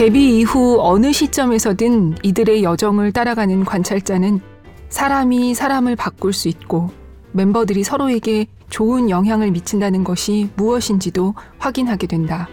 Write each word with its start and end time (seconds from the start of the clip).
데뷔 0.00 0.38
이후 0.38 0.78
어느 0.80 1.12
시점에서든 1.12 2.14
이들의 2.22 2.64
여정을 2.64 3.12
따라가는 3.12 3.66
관찰자는 3.66 4.40
사람이 4.88 5.52
사람을 5.52 5.94
바꿀 5.94 6.32
수 6.32 6.48
있고 6.48 6.88
멤버들이 7.32 7.84
서로에게 7.84 8.46
좋은 8.70 9.10
영향을 9.10 9.50
미친다는 9.50 10.02
것이 10.02 10.48
무엇인지도 10.56 11.34
확인하게 11.58 12.06
된다. 12.06 12.48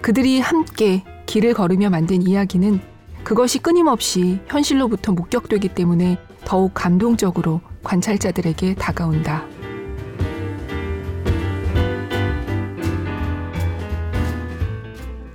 그들이 0.00 0.40
함께 0.40 1.04
길을 1.26 1.54
걸으며 1.54 1.88
만든 1.88 2.26
이야기는 2.26 2.80
그것이 3.22 3.60
끊임없이 3.60 4.40
현실로부터 4.48 5.12
목격되기 5.12 5.68
때문에 5.68 6.18
더욱 6.44 6.72
감동적으로 6.74 7.60
관찰자들에게 7.84 8.74
다가온다. 8.74 9.46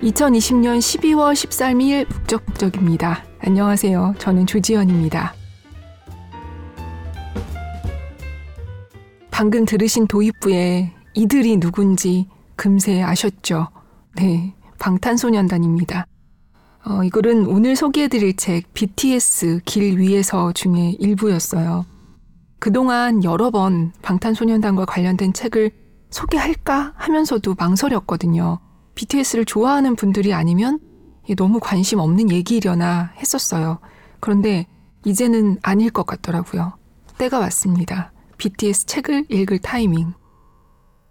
2020년 0.02 0.78
12월 0.78 1.32
13일 1.32 2.08
북적북적입니다. 2.08 3.24
안녕하세요. 3.38 4.16
저는 4.18 4.46
조지현입니다. 4.46 5.32
방금 9.30 9.64
들으신 9.64 10.08
도입부에 10.08 10.92
이들이 11.14 11.58
누군지 11.58 12.28
금세 12.56 13.00
아셨죠? 13.00 13.68
네, 14.16 14.54
방탄소년단입니다. 14.80 16.06
어, 16.84 17.04
이거는 17.04 17.46
오늘 17.46 17.76
소개해드릴 17.76 18.36
책 18.36 18.74
BTS 18.74 19.60
길 19.64 19.98
위에서 20.00 20.52
중에 20.52 20.96
일부였어요. 20.98 21.86
그동안 22.58 23.22
여러 23.22 23.52
번 23.52 23.92
방탄소년단과 24.02 24.84
관련된 24.84 25.32
책을 25.32 25.70
소개할까 26.10 26.92
하면서도 26.96 27.54
망설였거든요. 27.56 28.58
BTS를 28.94 29.44
좋아하는 29.44 29.96
분들이 29.96 30.34
아니면 30.34 30.78
너무 31.36 31.60
관심 31.60 31.98
없는 31.98 32.30
얘기려나 32.30 33.12
했었어요. 33.16 33.78
그런데 34.20 34.66
이제는 35.04 35.58
아닐 35.62 35.90
것 35.90 36.06
같더라고요. 36.06 36.74
때가 37.18 37.38
왔습니다. 37.38 38.12
BTS 38.38 38.86
책을 38.86 39.26
읽을 39.30 39.58
타이밍. 39.58 40.12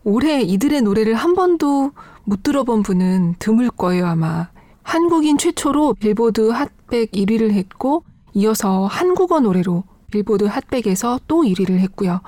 올해 0.03 0.41
이들의 0.41 0.81
노래를 0.81 1.15
한 1.15 1.33
번도 1.33 1.91
못 2.23 2.43
들어본 2.43 2.83
분은 2.83 3.35
드물 3.39 3.69
거예요, 3.69 4.07
아마. 4.07 4.49
한국인 4.83 5.37
최초로 5.37 5.93
빌보드 5.95 6.49
핫백 6.49 7.11
1위를 7.11 7.51
했고, 7.51 8.03
이어서 8.33 8.85
한국어 8.87 9.39
노래로 9.39 9.83
빌보드 10.11 10.45
핫백에서 10.45 11.19
또 11.27 11.43
1위를 11.43 11.77
했고요. 11.79 12.21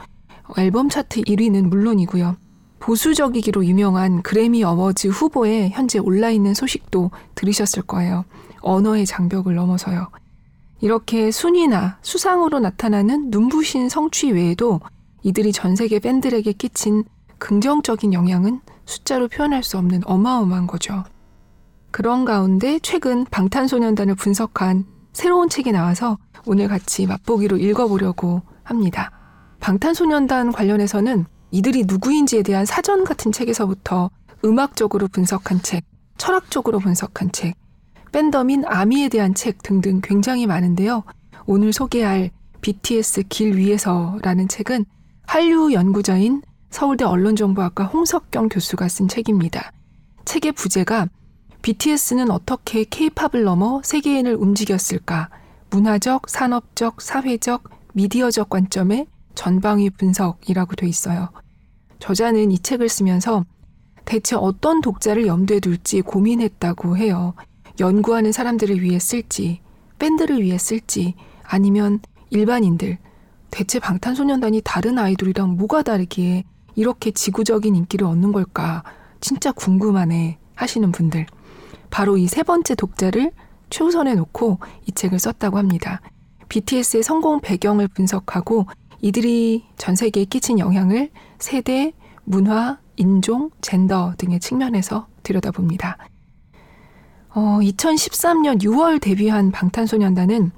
앨범 0.57 0.89
차트 0.89 1.21
1위는 1.21 1.67
물론이고요. 1.67 2.35
보수적이기로 2.83 3.65
유명한 3.65 4.21
그래미 4.23 4.61
어워즈 4.65 5.07
후보에 5.07 5.69
현재 5.69 5.99
올라 5.99 6.29
있는 6.31 6.53
소식도 6.53 7.11
들으셨을 7.33 7.83
거예요. 7.83 8.25
언어의 8.59 9.05
장벽을 9.05 9.55
넘어서요. 9.55 10.09
이렇게 10.81 11.31
순위나 11.31 11.97
수상으로 12.01 12.59
나타나는 12.59 13.29
눈부신 13.29 13.87
성취 13.87 14.31
외에도 14.31 14.81
이들이 15.21 15.53
전 15.53 15.77
세계 15.77 15.99
팬들에게 15.99 16.51
끼친 16.51 17.05
긍정적인 17.37 18.11
영향은 18.11 18.59
숫자로 18.83 19.29
표현할 19.29 19.63
수 19.63 19.77
없는 19.77 20.01
어마어마한 20.03 20.67
거죠. 20.67 21.05
그런 21.89 22.25
가운데 22.25 22.79
최근 22.83 23.23
방탄소년단을 23.23 24.15
분석한 24.15 24.83
새로운 25.13 25.47
책이 25.47 25.71
나와서 25.71 26.17
오늘 26.45 26.67
같이 26.67 27.07
맛보기로 27.07 27.55
읽어보려고 27.59 28.41
합니다. 28.63 29.11
방탄소년단 29.61 30.51
관련해서는 30.51 31.27
이들이 31.53 31.83
누구인지에 31.85 32.41
대한 32.41 32.65
사전 32.65 33.03
같은 33.03 33.31
책에서부터 33.31 34.09
음악적으로 34.43 35.07
분석한 35.07 35.61
책, 35.61 35.85
철학적으로 36.17 36.79
분석한 36.79 37.31
책, 37.31 37.53
팬덤인 38.11 38.65
아미에 38.65 39.07
대한 39.07 39.35
책 39.35 39.61
등등 39.61 40.01
굉장히 40.01 40.47
많은데요. 40.47 41.03
오늘 41.45 41.71
소개할 41.71 42.31
BTS 42.61 43.23
길 43.29 43.55
위에서라는 43.55 44.47
책은 44.47 44.85
한류 45.27 45.73
연구자인 45.73 46.41
서울대 46.71 47.05
언론정보학과 47.05 47.83
홍석경 47.85 48.49
교수가 48.49 48.87
쓴 48.87 49.07
책입니다. 49.07 49.71
책의 50.25 50.53
부제가 50.53 51.07
BTS는 51.61 52.31
어떻게 52.31 52.83
케이팝을 52.83 53.43
넘어 53.43 53.79
세계인을 53.83 54.33
움직였을까? 54.33 55.29
문화적, 55.69 56.29
산업적, 56.29 56.99
사회적, 56.99 57.69
미디어적 57.93 58.49
관점의 58.49 59.05
전방위 59.35 59.91
분석이라고 59.91 60.75
돼 60.75 60.87
있어요. 60.87 61.29
저자는 62.07 62.51
이 62.51 62.59
책을 62.59 62.89
쓰면서 62.89 63.45
대체 64.03 64.35
어떤 64.35 64.81
독자를 64.81 65.25
염두에 65.25 65.61
둘지 65.61 66.01
고민했다고 66.01 66.97
해요. 66.97 67.33
연구하는 67.79 68.33
사람들을 68.33 68.81
위해 68.81 68.99
쓸지, 68.99 69.61
밴드를 69.99 70.41
위해 70.41 70.57
쓸지, 70.57 71.15
아니면 71.43 72.01
일반인들. 72.29 72.97
대체 73.51 73.79
방탄소년단이 73.79 74.63
다른 74.65 74.99
아이돌이랑 74.99 75.55
뭐가 75.55 75.81
다르기에 75.83 76.43
이렇게 76.75 77.11
지구적인 77.11 77.73
인기를 77.73 78.05
얻는 78.05 78.33
걸까? 78.33 78.83
진짜 79.21 79.53
궁금하네 79.53 80.39
하시는 80.55 80.91
분들. 80.91 81.25
바로 81.89 82.17
이 82.17 82.27
세 82.27 82.43
번째 82.43 82.75
독자를 82.75 83.31
최우선에 83.69 84.15
놓고 84.15 84.59
이 84.87 84.91
책을 84.91 85.19
썼다고 85.19 85.57
합니다. 85.57 86.01
BTS의 86.49 87.01
성공 87.01 87.39
배경을 87.39 87.87
분석하고 87.87 88.65
이들이 89.03 89.65
전 89.77 89.95
세계에 89.97 90.23
끼친 90.23 90.59
영향을 90.59 91.09
세대, 91.37 91.91
문화, 92.23 92.79
인종, 92.95 93.49
젠더 93.59 94.13
등의 94.17 94.39
측면에서 94.39 95.07
들여다봅니다. 95.23 95.97
어, 97.35 97.59
2013년 97.61 98.61
6월 98.61 99.01
데뷔한 99.01 99.51
방탄소년단은 99.51 100.51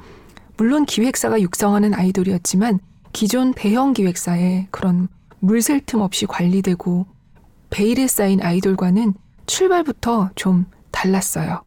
물론 0.57 0.85
기획사가 0.85 1.41
육성하는 1.41 1.95
아이돌이었지만 1.95 2.79
기존 3.13 3.51
대형 3.55 3.93
기획사의 3.93 4.67
그런 4.69 5.07
물샐 5.39 5.87
틈 5.87 6.01
없이 6.01 6.27
관리되고 6.27 7.07
베일에 7.71 8.05
쌓인 8.05 8.43
아이돌과는 8.43 9.15
출발부터 9.47 10.29
좀 10.35 10.67
달랐어요. 10.91 11.63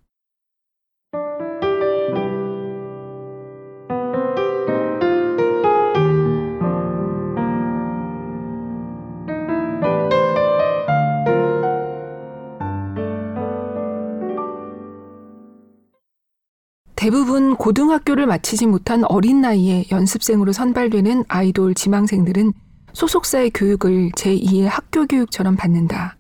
대부분 16.99 17.55
고등학교를 17.55 18.27
마치지 18.27 18.67
못한 18.67 19.05
어린 19.05 19.41
나이에 19.41 19.85
연습생으로 19.93 20.51
선발되는 20.51 21.27
아이돌 21.29 21.75
지망생들은 21.75 22.53
소속사의 22.93 23.53
교육을 23.55 24.11
제2의 24.17 24.65
학교 24.65 25.07
교육처럼 25.07 25.55
받는다. 25.55 26.17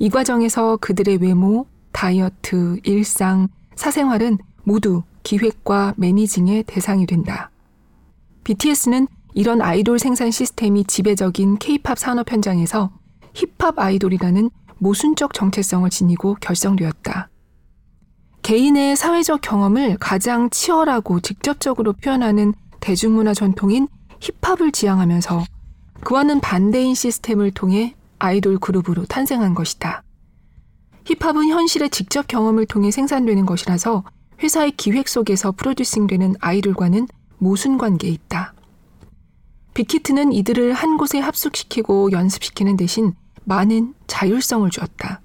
이 0.00 0.10
과정에서 0.10 0.76
그들의 0.78 1.18
외모, 1.18 1.68
다이어트, 1.92 2.80
일상, 2.82 3.46
사생활은 3.76 4.38
모두 4.64 5.04
기획과 5.22 5.94
매니징의 5.96 6.64
대상이 6.64 7.06
된다. 7.06 7.52
BTS는 8.42 9.06
이런 9.34 9.62
아이돌 9.62 10.00
생산 10.00 10.32
시스템이 10.32 10.86
지배적인 10.86 11.58
케이팝 11.58 11.96
산업 11.96 12.32
현장에서 12.32 12.90
힙합 13.34 13.78
아이돌이라는 13.78 14.50
모순적 14.78 15.32
정체성을 15.32 15.88
지니고 15.90 16.38
결성되었다. 16.40 17.28
개인의 18.48 18.96
사회적 18.96 19.42
경험을 19.42 19.98
가장 19.98 20.48
치열하고 20.48 21.20
직접적으로 21.20 21.92
표현하는 21.92 22.54
대중문화 22.80 23.34
전통인 23.34 23.88
힙합을 24.20 24.72
지향하면서 24.72 25.44
그와는 26.02 26.40
반대인 26.40 26.94
시스템을 26.94 27.50
통해 27.50 27.94
아이돌 28.18 28.58
그룹으로 28.58 29.04
탄생한 29.04 29.52
것이다. 29.52 30.02
힙합은 31.04 31.50
현실의 31.50 31.90
직접 31.90 32.26
경험을 32.26 32.64
통해 32.64 32.90
생산되는 32.90 33.44
것이라서 33.44 34.04
회사의 34.42 34.72
기획 34.78 35.08
속에서 35.08 35.52
프로듀싱되는 35.52 36.36
아이돌과는 36.40 37.06
모순 37.36 37.76
관계에 37.76 38.10
있다. 38.10 38.54
빅히트는 39.74 40.32
이들을 40.32 40.72
한 40.72 40.96
곳에 40.96 41.18
합숙시키고 41.18 42.12
연습시키는 42.12 42.78
대신 42.78 43.12
많은 43.44 43.92
자율성을 44.06 44.70
주었다. 44.70 45.20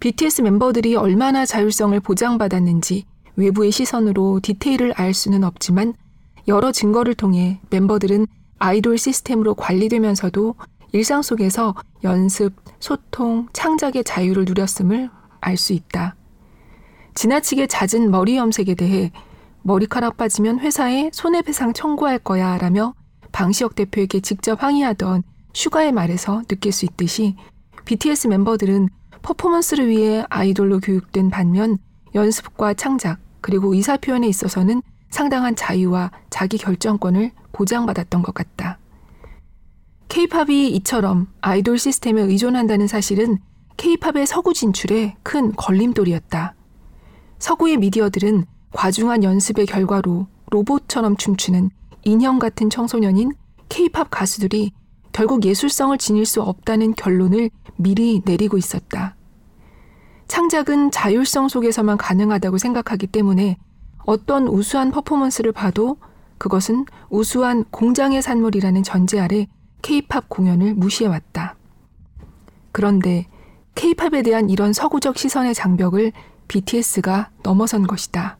BTS 0.00 0.42
멤버들이 0.42 0.94
얼마나 0.94 1.44
자율성을 1.44 1.98
보장받았는지 2.00 3.04
외부의 3.36 3.72
시선으로 3.72 4.40
디테일을 4.42 4.92
알 4.96 5.12
수는 5.12 5.42
없지만 5.42 5.94
여러 6.46 6.70
증거를 6.70 7.14
통해 7.14 7.60
멤버들은 7.70 8.26
아이돌 8.58 8.96
시스템으로 8.96 9.54
관리되면서도 9.54 10.54
일상 10.92 11.22
속에서 11.22 11.74
연습, 12.04 12.54
소통, 12.80 13.48
창작의 13.52 14.04
자유를 14.04 14.44
누렸음을 14.44 15.10
알 15.40 15.56
수 15.56 15.72
있다. 15.72 16.16
지나치게 17.14 17.66
잦은 17.66 18.10
머리 18.10 18.36
염색에 18.36 18.74
대해 18.76 19.10
머리카락 19.62 20.16
빠지면 20.16 20.60
회사에 20.60 21.10
손해배상 21.12 21.72
청구할 21.72 22.18
거야 22.20 22.56
라며 22.58 22.94
방시혁 23.32 23.74
대표에게 23.74 24.20
직접 24.20 24.62
항의하던 24.62 25.24
슈가의 25.52 25.92
말에서 25.92 26.42
느낄 26.48 26.72
수 26.72 26.84
있듯이 26.86 27.36
BTS 27.84 28.28
멤버들은 28.28 28.88
퍼포먼스를 29.22 29.88
위해 29.88 30.24
아이돌로 30.28 30.80
교육된 30.80 31.30
반면 31.30 31.78
연습과 32.14 32.74
창작, 32.74 33.18
그리고 33.40 33.74
의사 33.74 33.96
표현에 33.96 34.26
있어서는 34.28 34.82
상당한 35.10 35.56
자유와 35.56 36.10
자기 36.30 36.58
결정권을 36.58 37.30
보장받았던 37.52 38.22
것 38.22 38.34
같다. 38.34 38.78
케이팝이 40.08 40.68
이처럼 40.70 41.28
아이돌 41.40 41.78
시스템에 41.78 42.22
의존한다는 42.22 42.86
사실은 42.86 43.38
케이팝의 43.76 44.26
서구 44.26 44.54
진출에 44.54 45.16
큰 45.22 45.52
걸림돌이었다. 45.52 46.54
서구의 47.38 47.76
미디어들은 47.76 48.44
과중한 48.72 49.22
연습의 49.22 49.66
결과로 49.66 50.26
로봇처럼 50.50 51.16
춤추는 51.16 51.70
인형 52.04 52.38
같은 52.38 52.70
청소년인 52.70 53.32
케이팝 53.68 54.10
가수들이 54.10 54.72
결국 55.18 55.44
예술성을 55.44 55.98
지닐 55.98 56.24
수 56.24 56.42
없다는 56.42 56.94
결론을 56.94 57.50
미리 57.74 58.22
내리고 58.24 58.56
있었다. 58.56 59.16
창작은 60.28 60.92
자율성 60.92 61.48
속에서만 61.48 61.96
가능하다고 61.96 62.56
생각하기 62.56 63.08
때문에 63.08 63.58
어떤 64.06 64.46
우수한 64.46 64.92
퍼포먼스를 64.92 65.50
봐도 65.50 65.96
그것은 66.38 66.84
우수한 67.10 67.64
공장의 67.72 68.22
산물이라는 68.22 68.84
전제 68.84 69.18
아래 69.18 69.48
케이팝 69.82 70.28
공연을 70.28 70.74
무시해왔다. 70.74 71.56
그런데 72.70 73.26
케이팝에 73.74 74.22
대한 74.22 74.48
이런 74.48 74.72
서구적 74.72 75.18
시선의 75.18 75.52
장벽을 75.52 76.12
BTS가 76.46 77.30
넘어선 77.42 77.88
것이다. 77.88 78.38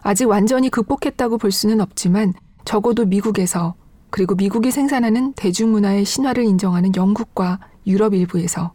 아직 0.00 0.24
완전히 0.24 0.70
극복했다고 0.70 1.36
볼 1.36 1.52
수는 1.52 1.82
없지만 1.82 2.32
적어도 2.64 3.04
미국에서 3.04 3.74
그리고 4.10 4.34
미국이 4.34 4.70
생산하는 4.70 5.32
대중문화의 5.34 6.04
신화를 6.04 6.44
인정하는 6.44 6.92
영국과 6.96 7.60
유럽 7.86 8.14
일부에서 8.14 8.72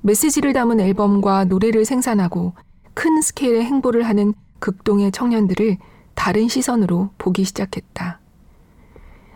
메시지를 0.00 0.52
담은 0.52 0.80
앨범과 0.80 1.44
노래를 1.46 1.84
생산하고 1.84 2.54
큰 2.94 3.20
스케일의 3.20 3.64
행보를 3.64 4.02
하는 4.04 4.34
극동의 4.60 5.12
청년들을 5.12 5.76
다른 6.14 6.48
시선으로 6.48 7.10
보기 7.18 7.44
시작했다. 7.44 8.20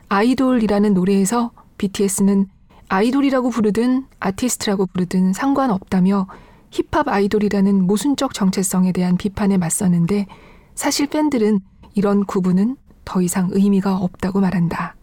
아이돌이라는 0.08 0.94
노래에서 0.94 1.52
BTS는 1.78 2.46
아이돌이라고 2.88 3.50
부르든 3.50 4.06
아티스트라고 4.20 4.86
부르든 4.86 5.32
상관없다며 5.32 6.26
힙합 6.70 7.08
아이돌이라는 7.08 7.86
모순적 7.86 8.34
정체성에 8.34 8.92
대한 8.92 9.16
비판에 9.16 9.56
맞섰는데 9.58 10.26
사실 10.74 11.06
팬들은 11.06 11.60
이런 11.94 12.24
구분은 12.24 12.76
더 13.04 13.20
이상 13.22 13.48
의미가 13.52 13.96
없다고 13.96 14.40
말한다. 14.40 14.96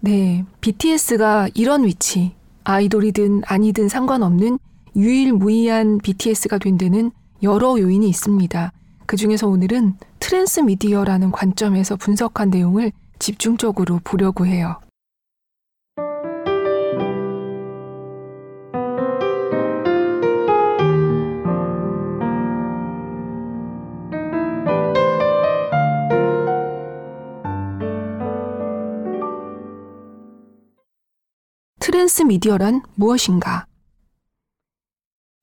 네, 0.00 0.44
BTS가 0.60 1.48
이런 1.54 1.84
위치, 1.84 2.32
아이돌이든 2.64 3.42
아니든 3.46 3.88
상관없는 3.88 4.58
유일무이한 4.94 5.98
BTS가 5.98 6.58
된 6.58 6.76
데는 6.76 7.10
여러 7.42 7.78
요인이 7.78 8.06
있습니다. 8.08 8.72
그 9.06 9.16
중에서 9.16 9.46
오늘은 9.48 9.94
transmedia라는 10.18 11.30
관점에서 11.30 11.96
분석한 11.96 12.50
내용을 12.50 12.92
집중적으로 13.18 14.00
보려고 14.02 14.46
해요. 14.46 14.80
transmedia란 31.78 32.82
무엇인가? 32.94 33.66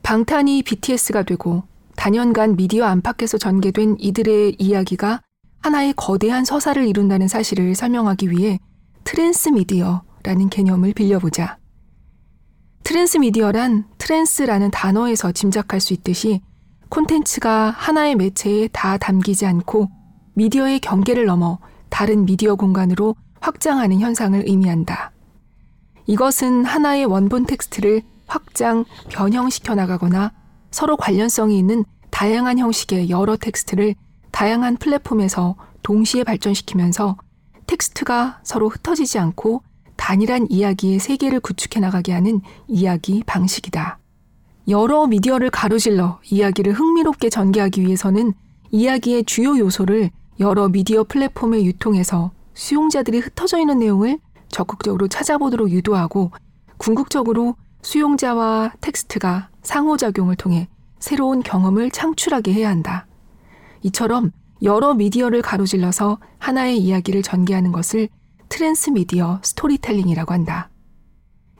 방탄이 0.02 0.62
BTS가 0.64 1.22
되고 1.22 1.62
다년간 2.02 2.56
미디어 2.56 2.86
안팎에서 2.86 3.38
전개된 3.38 3.94
이들의 4.00 4.56
이야기가 4.58 5.20
하나의 5.60 5.94
거대한 5.96 6.44
서사를 6.44 6.84
이룬다는 6.84 7.28
사실을 7.28 7.76
설명하기 7.76 8.32
위해 8.32 8.58
transmedia라는 9.04 10.48
개념을 10.50 10.94
빌려보자. 10.94 11.58
transmedia란 12.82 13.84
trans라는 13.98 14.72
단어에서 14.72 15.30
짐작할 15.30 15.78
수 15.78 15.92
있듯이 15.92 16.40
콘텐츠가 16.88 17.70
하나의 17.70 18.16
매체에 18.16 18.66
다 18.72 18.98
담기지 18.98 19.46
않고 19.46 19.88
미디어의 20.34 20.80
경계를 20.80 21.26
넘어 21.26 21.60
다른 21.88 22.24
미디어 22.24 22.56
공간으로 22.56 23.14
확장하는 23.38 24.00
현상을 24.00 24.42
의미한다. 24.44 25.12
이것은 26.06 26.64
하나의 26.64 27.04
원본 27.04 27.46
텍스트를 27.46 28.02
확장, 28.26 28.86
변형시켜 29.08 29.76
나가거나 29.76 30.32
서로 30.72 30.96
관련성이 30.96 31.56
있는 31.58 31.84
다양한 32.10 32.58
형식의 32.58 33.10
여러 33.10 33.36
텍스트를 33.36 33.94
다양한 34.32 34.76
플랫폼에서 34.78 35.54
동시에 35.82 36.24
발전시키면서 36.24 37.16
텍스트가 37.66 38.40
서로 38.42 38.68
흩어지지 38.68 39.18
않고 39.18 39.62
단일한 39.96 40.48
이야기의 40.50 40.98
세계를 40.98 41.38
구축해 41.40 41.78
나가게 41.78 42.12
하는 42.12 42.40
이야기 42.66 43.22
방식이다. 43.24 43.98
여러 44.68 45.06
미디어를 45.06 45.50
가로질러 45.50 46.20
이야기를 46.28 46.72
흥미롭게 46.72 47.30
전개하기 47.30 47.82
위해서는 47.82 48.32
이야기의 48.70 49.24
주요 49.24 49.58
요소를 49.58 50.10
여러 50.40 50.68
미디어 50.68 51.04
플랫폼에 51.04 51.62
유통해서 51.64 52.32
수용자들이 52.54 53.20
흩어져 53.20 53.58
있는 53.58 53.78
내용을 53.78 54.18
적극적으로 54.48 55.08
찾아보도록 55.08 55.70
유도하고 55.70 56.30
궁극적으로 56.78 57.54
수용자와 57.82 58.72
텍스트가 58.80 59.51
상호작용을 59.62 60.36
통해 60.36 60.68
새로운 60.98 61.42
경험을 61.42 61.90
창출하게 61.90 62.52
해야 62.52 62.68
한다. 62.68 63.06
이처럼 63.82 64.32
여러 64.62 64.94
미디어를 64.94 65.42
가로질러서 65.42 66.18
하나의 66.38 66.78
이야기를 66.78 67.22
전개하는 67.22 67.72
것을 67.72 68.08
transmedia 68.48 69.40
스토리텔링이라고 69.42 70.32
한다. 70.32 70.70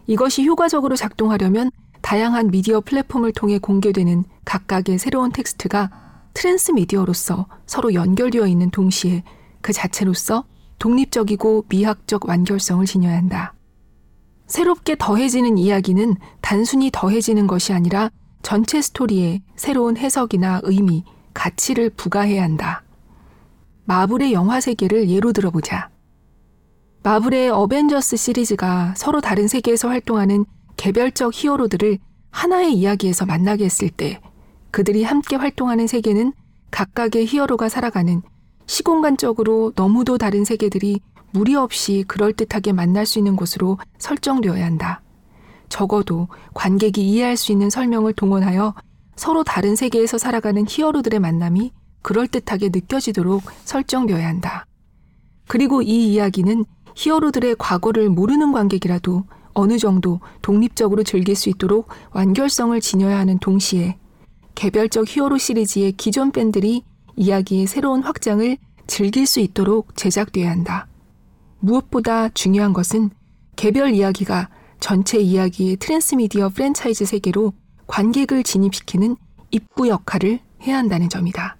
이것이 0.06 0.44
효과적으로 0.44 0.94
작동하려면 0.94 1.70
다양한 2.02 2.50
미디어 2.50 2.80
플랫폼을 2.80 3.32
통해 3.32 3.58
공개되는 3.58 4.24
각각의 4.44 4.98
새로운 4.98 5.32
텍스트가 5.32 5.90
트랜스미디어로서 6.34 7.46
서로 7.66 7.94
연결되어 7.94 8.46
있는 8.46 8.70
동시에 8.70 9.22
그 9.60 9.72
자체로서 9.72 10.44
독립적이고 10.78 11.66
미학적 11.68 12.28
완결성을 12.28 12.84
지녀야 12.86 13.16
한다. 13.16 13.54
새롭게 14.52 14.96
더해지는 14.98 15.56
이야기는 15.56 16.16
단순히 16.42 16.90
더해지는 16.92 17.46
것이 17.46 17.72
아니라 17.72 18.10
전체 18.42 18.82
스토리에 18.82 19.40
새로운 19.56 19.96
해석이나 19.96 20.60
의미, 20.64 21.04
가치를 21.32 21.88
부과해야 21.88 22.42
한다. 22.42 22.82
마블의 23.86 24.34
영화 24.34 24.60
세계를 24.60 25.08
예로 25.08 25.32
들어보자. 25.32 25.88
마블의 27.02 27.48
어벤져스 27.48 28.18
시리즈가 28.18 28.92
서로 28.94 29.22
다른 29.22 29.48
세계에서 29.48 29.88
활동하는 29.88 30.44
개별적 30.76 31.32
히어로들을 31.32 31.96
하나의 32.30 32.74
이야기에서 32.74 33.24
만나게 33.24 33.64
했을 33.64 33.88
때 33.88 34.20
그들이 34.70 35.02
함께 35.02 35.36
활동하는 35.36 35.86
세계는 35.86 36.34
각각의 36.70 37.24
히어로가 37.24 37.70
살아가는 37.70 38.20
시공간적으로 38.66 39.72
너무도 39.76 40.18
다른 40.18 40.44
세계들이 40.44 41.00
무리 41.32 41.54
없이 41.54 42.04
그럴듯하게 42.06 42.72
만날 42.72 43.06
수 43.06 43.18
있는 43.18 43.36
곳으로 43.36 43.78
설정되어야 43.98 44.64
한다. 44.64 45.00
적어도 45.68 46.28
관객이 46.54 47.00
이해할 47.00 47.36
수 47.36 47.52
있는 47.52 47.70
설명을 47.70 48.12
동원하여 48.12 48.74
서로 49.16 49.42
다른 49.42 49.74
세계에서 49.74 50.18
살아가는 50.18 50.64
히어로들의 50.68 51.18
만남이 51.20 51.72
그럴듯하게 52.02 52.70
느껴지도록 52.72 53.42
설정되어야 53.64 54.26
한다. 54.26 54.66
그리고 55.48 55.82
이 55.82 56.12
이야기는 56.12 56.64
히어로들의 56.94 57.56
과거를 57.58 58.10
모르는 58.10 58.52
관객이라도 58.52 59.24
어느 59.54 59.78
정도 59.78 60.20
독립적으로 60.40 61.02
즐길 61.02 61.36
수 61.36 61.48
있도록 61.48 61.88
완결성을 62.12 62.78
지녀야 62.80 63.18
하는 63.18 63.38
동시에 63.38 63.96
개별적 64.54 65.06
히어로 65.08 65.38
시리즈의 65.38 65.92
기존 65.92 66.32
팬들이 66.32 66.82
이야기의 67.16 67.66
새로운 67.66 68.02
확장을 68.02 68.56
즐길 68.86 69.26
수 69.26 69.40
있도록 69.40 69.96
제작돼야 69.96 70.50
한다. 70.50 70.86
무엇보다 71.62 72.28
중요한 72.30 72.72
것은 72.72 73.10
개별 73.56 73.94
이야기가 73.94 74.48
전체 74.80 75.18
이야기의 75.18 75.76
트랜스미디어 75.76 76.48
프랜차이즈 76.50 77.04
세계로 77.06 77.52
관객을 77.86 78.42
진입시키는 78.42 79.16
입구 79.50 79.88
역할을 79.88 80.40
해야 80.62 80.78
한다는 80.78 81.08
점이다. 81.08 81.56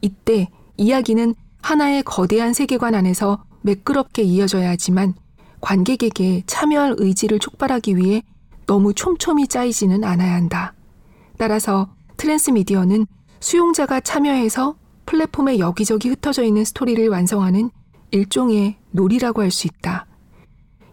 이때 0.00 0.48
이야기는 0.76 1.34
하나의 1.62 2.02
거대한 2.02 2.52
세계관 2.52 2.94
안에서 2.94 3.44
매끄럽게 3.62 4.22
이어져야 4.22 4.70
하지만 4.70 5.14
관객에게 5.60 6.42
참여할 6.46 6.96
의지를 6.98 7.38
촉발하기 7.38 7.96
위해 7.96 8.22
너무 8.66 8.92
촘촘히 8.92 9.46
짜이지는 9.46 10.04
않아야 10.04 10.34
한다. 10.34 10.74
따라서 11.38 11.88
transmedia는 12.16 13.06
수용자가 13.40 14.00
참여해서 14.00 14.76
플랫폼에 15.06 15.58
여기저기 15.58 16.08
흩어져 16.08 16.42
있는 16.42 16.64
스토리를 16.64 17.08
완성하는 17.08 17.70
일종의 18.10 18.76
놀이라고 18.94 19.42
할 19.42 19.50
수 19.50 19.66
있다. 19.66 20.06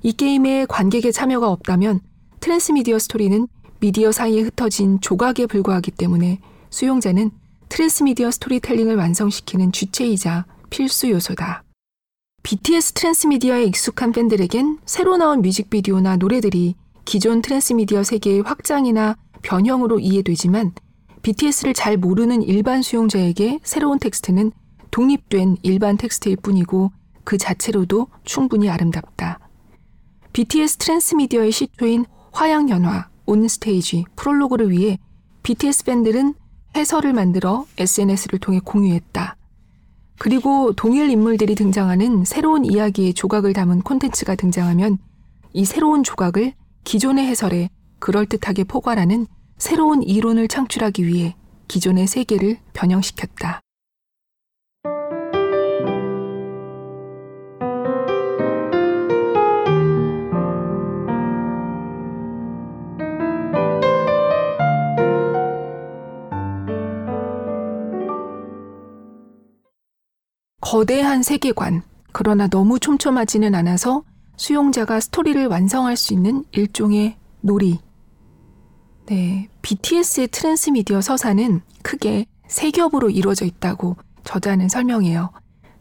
이 0.03 0.11
게임에 0.13 0.65
관객의 0.65 1.13
참여가 1.13 1.49
없다면 1.49 1.99
transmedia 2.39 2.97
스토리는 2.99 3.47
미디어 3.79 4.11
사이에 4.11 4.41
흩어진 4.41 4.99
조각에 4.99 5.45
불과하기 5.45 5.91
때문에 5.91 6.39
수용자는 6.71 7.31
transmedia 7.69 8.31
스토리텔링을 8.31 8.95
완성시키는 8.95 9.71
주체이자 9.71 10.45
필수 10.69 11.09
요소다. 11.09 11.63
BTS 12.43 12.93
transmedia에 12.93 13.65
익숙한 13.65 14.11
팬들에겐 14.11 14.79
새로 14.85 15.17
나온 15.17 15.41
뮤직비디오나 15.41 16.17
노래들이 16.17 16.75
기존 17.05 17.41
transmedia 17.41 18.03
세계의 18.03 18.41
확장이나 18.41 19.15
변형으로 19.43 19.99
이해되지만 19.99 20.73
BTS를 21.21 21.75
잘 21.75 21.97
모르는 21.97 22.41
일반 22.41 22.81
수용자에게 22.81 23.59
새로운 23.63 23.99
텍스트는 23.99 24.51
독립된 24.89 25.57
일반 25.61 25.97
텍스트일 25.97 26.37
뿐이고 26.37 26.91
그 27.23 27.37
자체로도 27.37 28.07
충분히 28.23 28.69
아름답다. 28.69 29.39
BTS 30.33 30.77
transmedia의 30.77 31.51
시초인 31.51 32.05
화양연화, 32.31 33.09
on 33.25 33.45
stage, 33.45 34.05
프롤로그를 34.15 34.71
위해 34.71 34.97
BTS 35.43 35.85
팬들은 35.85 36.33
해설을 36.75 37.13
만들어 37.13 37.65
SNS를 37.77 38.39
통해 38.39 38.59
공유했다. 38.63 39.35
그리고 40.17 40.71
동일 40.73 41.09
인물들이 41.09 41.55
등장하는 41.55 42.25
새로운 42.25 42.63
이야기의 42.63 43.13
조각을 43.13 43.53
담은 43.53 43.81
콘텐츠가 43.81 44.35
등장하면 44.35 44.99
이 45.53 45.65
새로운 45.65 46.03
조각을 46.03 46.53
기존의 46.83 47.25
해설에 47.25 47.69
그럴듯하게 47.99 48.65
포괄하는 48.65 49.27
새로운 49.57 50.01
이론을 50.03 50.47
창출하기 50.47 51.05
위해 51.05 51.35
기존의 51.67 52.07
세계를 52.07 52.57
변형시켰다. 52.73 53.61
거대한 70.61 71.23
세계관, 71.23 71.81
그러나 72.11 72.47
너무 72.47 72.79
촘촘하지는 72.79 73.55
않아서 73.55 74.03
수용자가 74.37 74.99
스토리를 74.99 75.47
완성할 75.47 75.97
수 75.97 76.13
있는 76.13 76.45
일종의 76.51 77.17
놀이. 77.41 77.79
네, 79.07 79.49
BTS의 79.63 80.29
transmedia 80.29 81.01
서사는 81.01 81.61
크게 81.81 82.25
세 82.47 82.71
겹으로 82.71 83.09
이루어져 83.09 83.45
있다고 83.45 83.97
저자는 84.23 84.69
설명해요. 84.69 85.31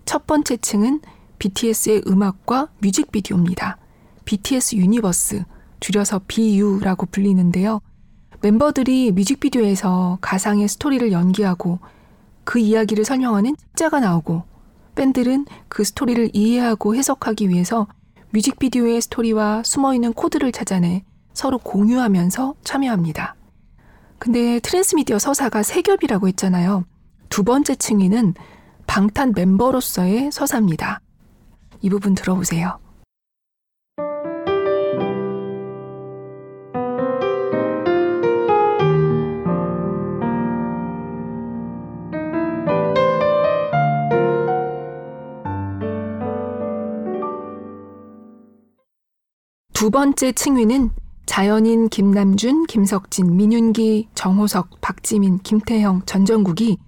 첫 0.06 0.26
번째 0.26 0.56
층은 0.56 1.00
BTS의 1.38 2.02
음악과 2.06 2.68
뮤직비디오입니다. 2.80 3.76
BTS 4.24 4.76
Universe, 4.76 5.44
줄여서 5.80 6.22
BU라고 6.26 7.06
불리는데요. 7.06 7.80
멤버들이 8.42 9.12
뮤직비디오에서 9.12 10.18
가상의 10.20 10.68
스토리를 10.68 11.12
연기하고 11.12 11.78
그 12.44 12.58
이야기를 12.58 13.04
설명하는 13.04 13.56
책자가 13.56 14.00
나오고 14.00 14.49
팬들은 14.94 15.46
그 15.68 15.84
스토리를 15.84 16.30
이해하고 16.32 16.94
해석하기 16.94 17.48
위해서 17.48 17.86
뮤직비디오의 18.30 19.00
스토리와 19.00 19.62
숨어있는 19.64 20.12
코드를 20.12 20.52
찾아내 20.52 21.04
서로 21.32 21.58
공유하면서 21.58 22.54
참여합니다. 22.64 23.34
근데 24.18 24.60
transmedia 24.60 25.18
서사가 25.18 25.62
세 25.62 25.82
겹이라고 25.82 26.28
했잖아요. 26.28 26.84
두 27.28 27.42
번째 27.44 27.74
층위는 27.74 28.34
방탄 28.86 29.32
멤버로서의 29.34 30.30
서사입니다. 30.32 31.00
이 31.80 31.88
부분 31.88 32.14
들어보세요. 32.14 32.78
두 49.90 49.92
번째 49.92 50.30
층위는 50.30 50.90
자연인 51.26 51.88
김남준, 51.88 52.66
김석진, 52.66 53.36
민윤기, 53.36 54.10
정호석, 54.14 54.80
박지민, 54.80 55.38
김태형, 55.38 56.02
전정국이 56.06 56.78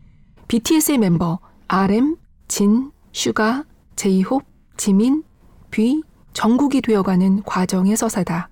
BTS의 0.47 0.99
멤버 0.99 1.41
RM, 1.67 2.17
진, 2.47 2.93
슈가, 3.11 3.65
제이홉, 3.97 4.45
지민, 4.77 5.25
뷔, 5.73 6.01
정국이 6.33 6.81
되어가는 6.81 7.43
과정의 7.43 7.97
서사다. 7.97 8.51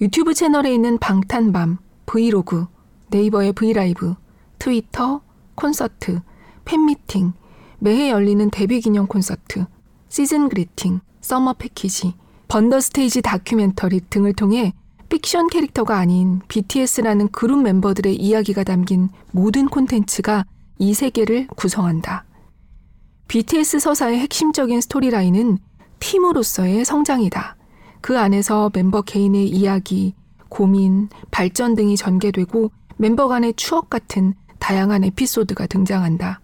유튜브 0.00 0.34
채널에 0.34 0.72
있는 0.72 0.98
방탄밤, 0.98 1.78
브이로그, 2.06 2.66
네이버의 3.10 3.54
V 3.54 3.64
LIVE, 3.64 4.14
트위터, 4.60 5.20
콘서트, 5.56 6.20
팬미팅, 6.64 7.32
매해 7.80 8.10
열리는 8.10 8.48
데뷔 8.50 8.80
기념 8.80 9.08
콘서트, 9.08 9.66
season 10.08 10.48
greeting, 10.48 11.00
summer 11.20 11.54
package, 11.54 12.14
Burn 12.52 12.75
the 12.75 12.93
Stage 12.93 13.22
다큐멘터리 13.22 14.02
등을 14.10 14.34
통해 14.34 14.74
픽션 15.08 15.48
캐릭터가 15.48 15.96
아닌 15.96 16.42
BTS라는 16.48 17.28
그룹 17.28 17.62
멤버들의 17.62 18.14
이야기가 18.14 18.62
담긴 18.62 19.08
모든 19.30 19.66
콘텐츠가 19.66 20.44
이 20.78 20.92
세계를 20.92 21.46
구성한다. 21.56 22.26
BTS 23.28 23.78
서사의 23.78 24.18
핵심적인 24.18 24.82
스토리라인은 24.82 25.60
팀으로서의 25.98 26.84
성장이다. 26.84 27.56
그 28.02 28.18
안에서 28.18 28.70
멤버 28.74 29.00
개인의 29.00 29.48
이야기, 29.48 30.14
고민, 30.50 31.08
발전 31.30 31.74
등이 31.74 31.96
전개되고 31.96 32.70
멤버 32.98 33.28
간의 33.28 33.54
추억 33.56 33.88
같은 33.88 34.34
다양한 34.58 35.04
에피소드가 35.04 35.68
등장한다. 35.68 36.42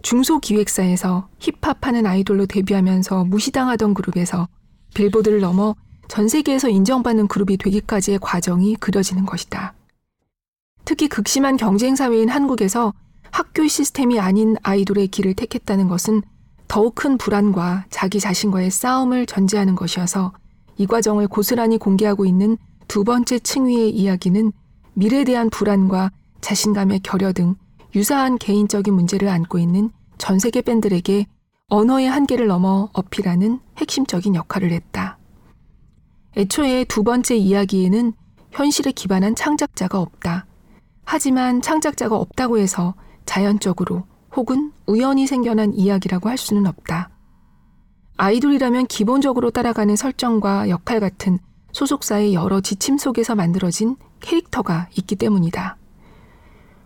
중소기획사에서 0.00 1.28
힙합하는 1.40 2.06
아이돌로 2.06 2.46
데뷔하면서 2.46 3.24
무시당하던 3.24 3.92
그룹에서 3.92 4.48
빌보드를 4.96 5.40
넘어 5.40 5.76
전 6.08 6.26
세계에서 6.26 6.68
인정받는 6.70 7.28
그룹이 7.28 7.58
되기까지의 7.58 8.18
과정이 8.20 8.76
그려지는 8.76 9.26
것이다. 9.26 9.74
특히 10.84 11.08
극심한 11.08 11.56
경쟁 11.56 11.96
사회인 11.96 12.28
한국에서 12.28 12.94
학교 13.30 13.66
시스템이 13.66 14.18
아닌 14.18 14.56
아이돌의 14.62 15.08
길을 15.08 15.34
택했다는 15.34 15.88
것은 15.88 16.22
더욱 16.68 16.94
큰 16.94 17.18
불안과 17.18 17.84
자기 17.90 18.18
자신과의 18.18 18.70
싸움을 18.70 19.26
전제하는 19.26 19.74
것이어서 19.74 20.32
이 20.78 20.86
과정을 20.86 21.28
고스란히 21.28 21.76
공개하고 21.78 22.24
있는 22.24 22.56
두 22.88 23.04
번째 23.04 23.38
층위의 23.38 23.90
이야기는 23.90 24.52
미래에 24.94 25.24
대한 25.24 25.50
불안과 25.50 26.10
자신감의 26.40 27.00
결여 27.00 27.32
등 27.32 27.56
유사한 27.94 28.38
개인적인 28.38 28.94
문제를 28.94 29.28
안고 29.28 29.58
있는 29.58 29.90
전 30.18 30.38
세계 30.38 30.62
밴들에게 30.62 31.26
언어의 31.68 32.08
한계를 32.08 32.46
넘어 32.46 32.88
어필하는 32.92 33.58
핵심적인 33.78 34.36
역할을 34.36 34.70
했다. 34.70 35.18
애초에 36.36 36.84
두 36.84 37.02
번째 37.02 37.34
이야기에는 37.34 38.12
현실에 38.52 38.92
기반한 38.92 39.34
창작자가 39.34 39.98
없다. 39.98 40.46
하지만 41.04 41.60
창작자가 41.60 42.14
없다고 42.16 42.58
해서 42.58 42.94
자연적으로 43.24 44.04
혹은 44.36 44.72
우연히 44.86 45.26
생겨난 45.26 45.74
이야기라고 45.74 46.28
할 46.28 46.38
수는 46.38 46.66
없다. 46.66 47.10
아이돌이라면 48.16 48.86
기본적으로 48.86 49.50
따라가는 49.50 49.96
설정과 49.96 50.68
역할 50.68 51.00
같은 51.00 51.40
소속사의 51.72 52.32
여러 52.32 52.60
지침 52.60 52.96
속에서 52.96 53.34
만들어진 53.34 53.96
캐릭터가 54.20 54.88
있기 54.96 55.16
때문이다. 55.16 55.76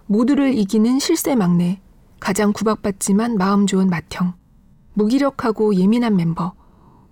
모두를 0.07 0.55
이기는 0.55 0.99
실세 0.99 1.35
막내, 1.35 1.81
가장 2.19 2.53
구박받지만 2.53 3.37
마음 3.37 3.67
좋은 3.67 3.89
맏형, 3.89 4.40
무기력하고 4.95 5.75
예민한 5.75 6.17
멤버, 6.17 6.53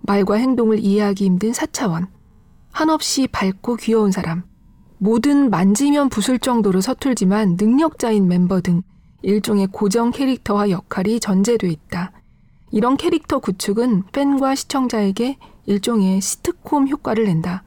말과 0.01 0.35
행동을 0.35 0.79
이해하기 0.79 1.25
힘든 1.25 1.53
사차원, 1.53 2.07
한없이 2.71 3.27
밝고 3.27 3.77
귀여운 3.77 4.11
사람, 4.11 4.43
모든 4.97 5.49
만지면 5.49 6.09
부술 6.09 6.39
정도로 6.39 6.81
서툴지만 6.81 7.55
능력자인 7.59 8.27
멤버 8.27 8.61
등 8.61 8.81
일종의 9.21 9.67
고정 9.71 10.11
캐릭터와 10.11 10.69
역할이 10.69 11.19
전제돼 11.19 11.69
있다. 11.69 12.11
이런 12.71 12.97
캐릭터 12.97 13.39
구축은 13.39 14.03
팬과 14.11 14.55
시청자에게 14.55 15.37
일종의 15.65 16.21
시트콤 16.21 16.87
효과를 16.87 17.25
낸다. 17.25 17.63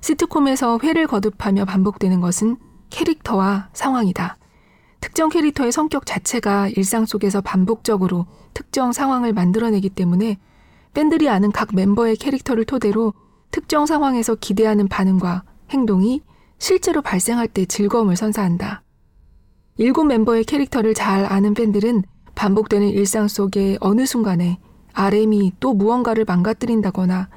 시트콤에서 0.00 0.78
회를 0.82 1.06
거듭하며 1.06 1.64
반복되는 1.64 2.20
것은 2.20 2.56
캐릭터와 2.90 3.68
상황이다. 3.72 4.36
특정 5.00 5.28
캐릭터의 5.28 5.72
성격 5.72 6.06
자체가 6.06 6.68
일상 6.68 7.06
속에서 7.06 7.40
반복적으로 7.40 8.26
특정 8.54 8.92
상황을 8.92 9.32
만들어내기 9.32 9.90
때문에 9.90 10.38
팬들이 10.94 11.28
아는 11.28 11.52
각 11.52 11.74
멤버의 11.74 12.16
캐릭터를 12.16 12.64
토대로 12.64 13.14
특정 13.50 13.86
상황에서 13.86 14.34
기대하는 14.34 14.88
반응과 14.88 15.44
행동이 15.70 16.22
실제로 16.58 17.02
발생할 17.02 17.48
때 17.48 17.66
즐거움을 17.66 18.16
선사한다. 18.16 18.82
일곱 19.76 20.04
멤버의 20.04 20.44
캐릭터를 20.44 20.94
잘 20.94 21.24
아는 21.24 21.54
팬들은 21.54 22.02
반복되는 22.34 22.88
일상 22.88 23.28
속의 23.28 23.78
어느 23.80 24.06
순간에 24.06 24.58
RM이 24.92 25.52
또 25.60 25.74
무언가를 25.74 26.24
망가뜨린다거나 26.24 27.28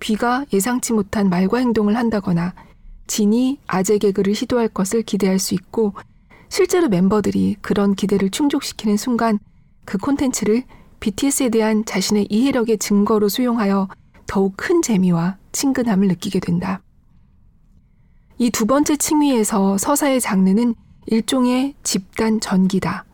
귀가 0.00 0.46
예상치 0.52 0.94
못한 0.94 1.28
말과 1.28 1.58
행동을 1.58 1.96
한다거나 1.96 2.54
진이 3.06 3.58
아재 3.66 3.98
개그를 3.98 4.34
시도할 4.34 4.68
것을 4.68 5.02
기대할 5.02 5.38
수 5.38 5.54
있고 5.54 5.94
실제로 6.50 6.88
멤버들이 6.88 7.56
그런 7.62 7.94
기대를 7.94 8.30
충족시키는 8.30 8.96
순간 8.98 9.38
그 9.86 9.96
콘텐츠를 9.96 10.64
BTS에 10.98 11.48
대한 11.48 11.84
자신의 11.84 12.26
이해력의 12.28 12.78
증거로 12.78 13.28
수용하여 13.30 13.88
더욱 14.26 14.54
큰 14.56 14.82
재미와 14.82 15.38
친근함을 15.52 16.08
느끼게 16.08 16.40
된다. 16.40 16.82
이 18.38 18.50
두 18.50 18.66
번째 18.66 18.96
층위에서 18.96 19.78
서사의 19.78 20.20
장르는 20.20 20.74
일종의 21.06 21.74
집단 21.82 22.40
전기다. 22.40 23.04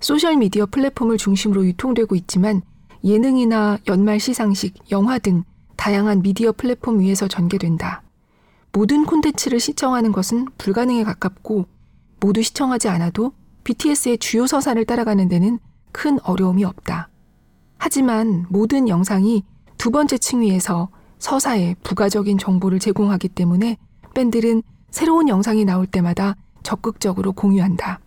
소셜미디어 0.00 0.66
플랫폼을 0.66 1.16
중심으로 1.18 1.66
유통되고 1.66 2.14
있지만 2.14 2.62
예능이나 3.04 3.78
연말 3.88 4.20
시상식, 4.20 4.74
영화 4.92 5.18
등 5.18 5.44
다양한 5.76 6.22
미디어 6.22 6.52
플랫폼 6.52 7.00
위에서 7.00 7.26
전개된다. 7.28 8.02
모든 8.72 9.04
콘텐츠를 9.06 9.60
시청하는 9.60 10.12
것은 10.12 10.46
불가능에 10.58 11.04
가깝고 11.04 11.66
모두 12.20 12.42
시청하지 12.42 12.88
않아도 12.88 13.32
BTS의 13.64 14.18
주요 14.18 14.46
서사를 14.46 14.84
따라가는 14.84 15.28
데는 15.28 15.58
큰 15.92 16.18
어려움이 16.22 16.64
없다. 16.64 17.08
하지만 17.78 18.46
모든 18.48 18.88
영상이 18.88 19.44
두 19.78 19.90
번째 19.90 20.18
층위에서 20.18 20.88
서사에 21.18 21.74
부가적인 21.82 22.38
정보를 22.38 22.78
제공하기 22.78 23.28
때문에 23.30 23.76
밴들은 24.14 24.62
새로운 24.90 25.28
영상이 25.28 25.64
나올 25.64 25.86
때마다 25.86 26.36
적극적으로 26.62 27.32
공유한다. 27.32 28.00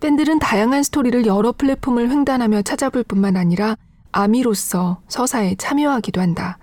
밴들은 0.00 0.38
다양한 0.38 0.82
스토리를 0.82 1.26
여러 1.26 1.52
플랫폼을 1.52 2.10
횡단하며 2.10 2.62
찾아볼 2.62 3.04
뿐만 3.04 3.36
아니라 3.36 3.76
아미로서 4.12 5.02
서사에 5.08 5.56
참여하기도 5.56 6.20
한다. 6.20 6.58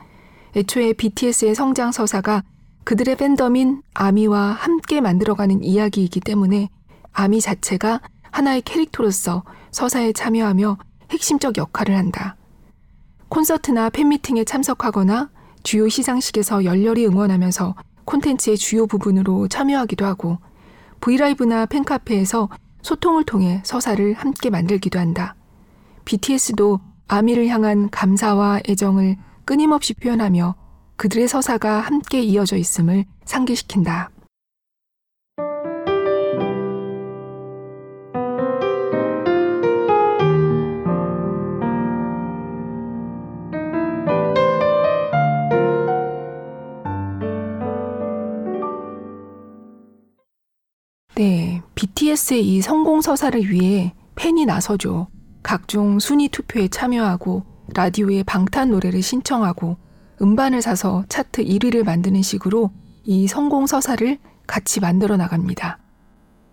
애초에 0.56 0.94
BTS의 0.94 1.56
성장 1.56 1.91
서사가 1.91 2.44
그들의 2.88 3.17
팬덤인 3.17 3.82
아미와 3.96 4.53
함께 4.53 5.01
만들어가는 5.01 5.62
이야기이기 5.62 6.22
때문에 6.22 6.70
아미 7.12 7.41
자체가 7.41 8.00
하나의 8.32 8.62
캐릭터로서 8.62 9.44
서사에 9.72 10.13
참여하며 10.13 10.77
핵심적 11.12 11.58
역할을 11.58 11.98
한다. 11.98 12.38
콘서트나 13.27 13.89
팬미팅에 13.89 14.46
참석하거나 14.46 15.29
주요 15.63 15.89
시상식에서 15.89 16.63
열렬히 16.63 17.06
응원하면서 17.08 17.75
콘텐츠의 18.06 18.58
주요 18.58 18.88
부분으로 18.88 19.50
참여하기도 19.50 20.06
하고 20.06 20.38
브이라이브나 21.01 21.65
팬카페에서 21.65 22.48
소통을 22.84 23.25
통해 23.25 23.62
서사를 23.65 24.13
함께 24.13 24.50
만들기도 24.50 24.98
한다. 24.98 25.36
BTS도 26.06 26.79
아미를 27.10 27.50
향한 27.50 27.89
감사와 27.89 28.62
애정을 28.65 29.17
끊임없이 29.44 29.94
표현하며 29.94 30.56
그들의 30.98 31.27
서사가 31.27 31.80
함께 31.80 32.22
이어져 32.22 32.58
있음을 32.58 33.06
상기시킨다. 33.24 34.10
네, 51.16 51.62
BTS의 51.75 52.44
이 52.44 52.62
성공 52.62 53.01
서사를 53.01 53.50
위해 53.51 53.94
팬이 54.16 54.46
나서죠. 54.46 55.07
각종 55.44 56.00
순위 56.00 56.29
투표에 56.29 56.68
참여하고 56.68 57.44
라디오에 57.75 58.24
방탄 58.24 58.72
노래를 58.72 59.01
신청하고 59.03 59.77
음반을 60.22 60.62
사서 60.62 61.06
차트 61.10 61.44
1위를 61.44 61.84
만드는 61.84 62.22
식으로 62.22 62.72
이 63.03 63.27
성공 63.27 63.68
서사를 63.68 64.18
같이 64.48 64.80
만들어 64.80 65.18
나갑니다. 65.18 65.80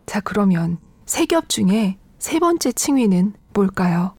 자, 0.07 0.21
그러면 0.21 0.79
세 1.07 1.27
겹 1.27 1.49
중에 1.49 1.99
세 2.19 2.39
번째 2.39 2.73
층위는 2.73 3.35
뭘까요? 3.55 4.15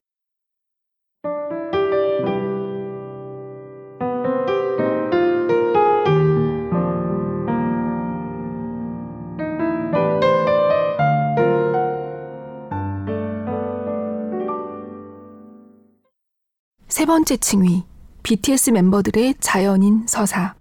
세 16.88 17.04
번째 17.04 17.36
층위, 17.36 17.84
BTS 18.26 18.70
멤버들의 18.70 19.36
자연인 19.38 20.04
서사. 20.08 20.56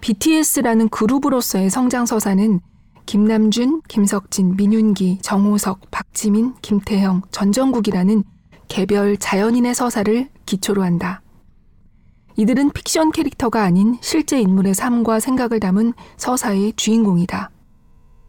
BTS라는 0.00 0.88
그룹으로서의 0.88 1.68
성장 1.68 2.06
서사는 2.06 2.60
김남준, 3.04 3.82
김석진, 3.86 4.56
민윤기, 4.56 5.18
정호석, 5.20 5.90
박지민, 5.90 6.54
김태형, 6.62 7.20
전정국이라는 7.32 8.24
개별 8.66 9.18
자연인의 9.18 9.74
서사를 9.74 10.30
기초로 10.46 10.82
한다. 10.82 11.20
이들은 12.38 12.70
픽션 12.70 13.12
캐릭터가 13.12 13.62
아닌 13.62 13.98
실제 14.00 14.40
인물의 14.40 14.72
삶과 14.74 15.20
생각을 15.20 15.60
담은 15.60 15.92
서사의 16.16 16.72
주인공이다. 16.76 17.50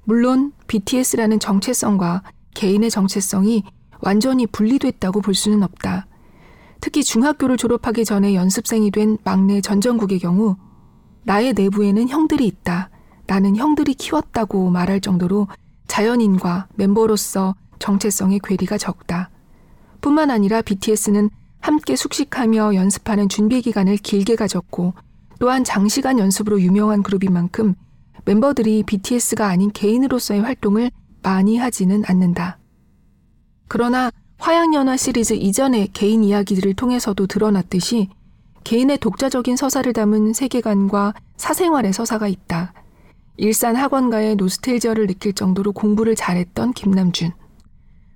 물론 0.03 0.51
BTS라는 0.67 1.39
정체성과 1.39 2.23
개인의 2.53 2.91
정체성이 2.91 3.63
완전히 4.01 4.45
분리됐다고 4.45 5.21
볼 5.21 5.33
수는 5.33 5.63
없다. 5.63 6.05
특히 6.81 7.03
중학교를 7.03 7.57
졸업하기 7.57 8.05
전에 8.05 8.35
연습생이 8.35 8.91
된 8.91 9.17
막내 9.23 9.61
전정국의 9.61 10.19
경우 10.19 10.55
나의 11.23 11.53
내부에는 11.53 12.07
형들이 12.09 12.45
있다. 12.47 12.89
나는 13.25 13.55
형들이 13.57 13.93
키웠다고 13.93 14.69
말할 14.69 15.01
정도로 15.01 15.47
자연인과 15.87 16.67
멤버로서 16.75 17.55
정체성의 17.79 18.39
괴리가 18.43 18.77
적다. 18.77 19.29
뿐만 20.01 20.31
아니라 20.31 20.61
BTS는 20.61 21.29
함께 21.59 21.95
숙식하며 21.95 22.75
연습하는 22.75 23.27
준비 23.29 23.61
기간을 23.61 23.97
길게 23.97 24.35
가졌고 24.35 24.93
또한 25.39 25.63
장시간 25.63 26.19
연습으로 26.19 26.61
유명한 26.61 27.03
그룹인 27.03 27.33
만큼 27.33 27.75
멤버들이 28.25 28.83
BTS가 28.83 29.47
아닌 29.47 29.71
개인으로서의 29.71 30.41
활동을 30.41 30.91
많이 31.23 31.57
하지는 31.57 32.03
않는다. 32.05 32.59
그러나 33.67 34.11
화양연화 34.39 34.97
시리즈 34.97 35.33
이전의 35.33 35.89
개인 35.93 36.23
이야기들을 36.23 36.73
통해서도 36.75 37.27
드러났듯이 37.27 38.09
개인의 38.63 38.99
독자적인 38.99 39.55
서사를 39.55 39.91
담은 39.93 40.33
세계관과 40.33 41.13
사생활의 41.37 41.93
서사가 41.93 42.27
있다. 42.27 42.73
일산 43.37 43.75
학원가의 43.75 44.35
노스텔지어를 44.35 45.07
느낄 45.07 45.33
정도로 45.33 45.71
공부를 45.71 46.15
잘했던 46.15 46.73
김남준. 46.73 47.31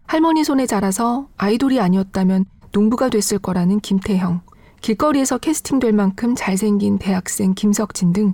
할머니 0.08 0.44
손에 0.44 0.66
자라서 0.66 1.28
아이돌이 1.38 1.80
아니었다면 1.80 2.46
농부가 2.72 3.10
됐을 3.10 3.40
거라는 3.40 3.80
김태형. 3.80 4.42
길거리에서 4.82 5.38
캐스팅될 5.38 5.94
만큼 5.94 6.34
잘생긴 6.36 6.98
대학생 6.98 7.54
김석진 7.54 8.14
등 8.14 8.34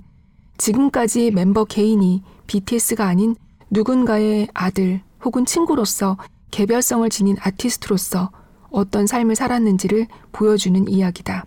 지금까지 0.58 1.32
멤버 1.32 1.65
개인이 1.65 2.23
BTS가 2.47 3.06
아닌 3.06 3.36
누군가의 3.69 4.47
아들 4.54 5.02
혹은 5.23 5.45
친구로서 5.45 6.17
개별성을 6.51 7.10
지닌 7.10 7.36
아티스트로서 7.39 8.31
어떤 8.69 9.07
삶을 9.07 9.36
살았는지를 9.36 10.07
보여주는 10.31 10.88
이야기다. 10.88 11.45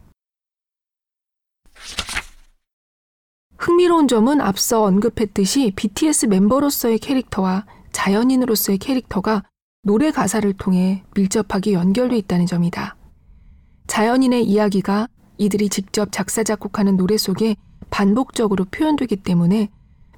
흥미로운 3.59 4.09
점은 4.09 4.41
앞서 4.41 4.83
언급했듯이 4.85 5.73
BTS 5.77 6.27
멤버로서의 6.27 6.99
캐릭터와 6.99 7.67
자연인으로서의 7.93 8.79
캐릭터가 8.79 9.45
노래 9.83 10.11
가사를 10.11 10.51
통해 10.55 11.05
밀접하게 11.15 11.73
연결돼 11.73 12.17
있다는 12.19 12.47
점이다. 12.47 12.97
자연인의 13.87 14.45
이야기가 14.45 15.09
이들이 15.39 15.69
직접 15.69 16.13
작사, 16.13 16.43
작곡하는 16.43 16.97
노래 16.97 17.17
속에 17.17 17.57
반복적으로 17.91 18.65
표현되기 18.67 19.17
때문에 19.17 19.71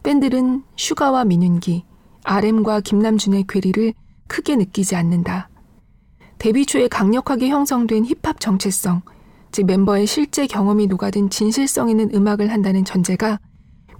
밴들은 0.02 0.64
슈가와 0.76 1.24
민윤기, 1.24 1.84
RM과 2.24 2.80
김남준의 2.80 3.44
괴리를 3.48 3.94
크게 4.26 4.56
느끼지 4.56 4.96
않는다. 4.96 5.48
데뷔 6.38 6.66
초에 6.66 6.88
강력하게 6.88 7.48
형성된 7.48 8.04
힙합 8.04 8.40
정체성, 8.40 9.02
즉 9.52 9.66
멤버의 9.66 10.06
실제 10.06 10.46
경험이 10.46 10.86
녹아든 10.86 11.30
진실성 11.30 11.90
있는 11.90 12.10
음악을 12.14 12.50
한다는 12.50 12.84
전제가 12.84 13.38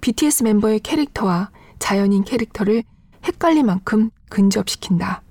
BTS 0.01 0.43
멤버의 0.43 0.79
캐릭터와 0.81 1.51
자연인 1.79 2.23
캐릭터를 2.23 2.83
헷갈릴 3.23 3.63
만큼 3.63 4.09
근접시킨다. 4.29 5.21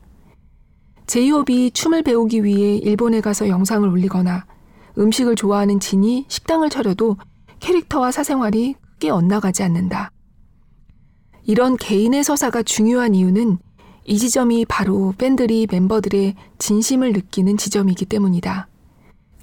제이홉이 1.06 1.72
춤을 1.72 2.02
배우기 2.02 2.44
위해 2.44 2.76
일본에 2.76 3.20
가서 3.20 3.48
영상을 3.48 3.86
올리거나 3.86 4.46
음식을 4.96 5.36
좋아하는 5.36 5.80
진이 5.80 6.26
식당을 6.28 6.70
차려도 6.70 7.16
캐릭터와 7.60 8.12
사생활이 8.12 8.76
크게 8.92 9.10
엇나가지 9.10 9.62
않는다. 9.62 10.10
이런 11.44 11.76
개인의 11.76 12.22
서사가 12.22 12.62
중요한 12.62 13.14
이유는 13.14 13.58
이 14.04 14.18
지점이 14.18 14.64
바로 14.66 15.14
팬들이 15.16 15.66
멤버들의 15.70 16.34
진심을 16.58 17.12
느끼는 17.12 17.56
지점이기 17.56 18.06
때문이다. 18.06 18.68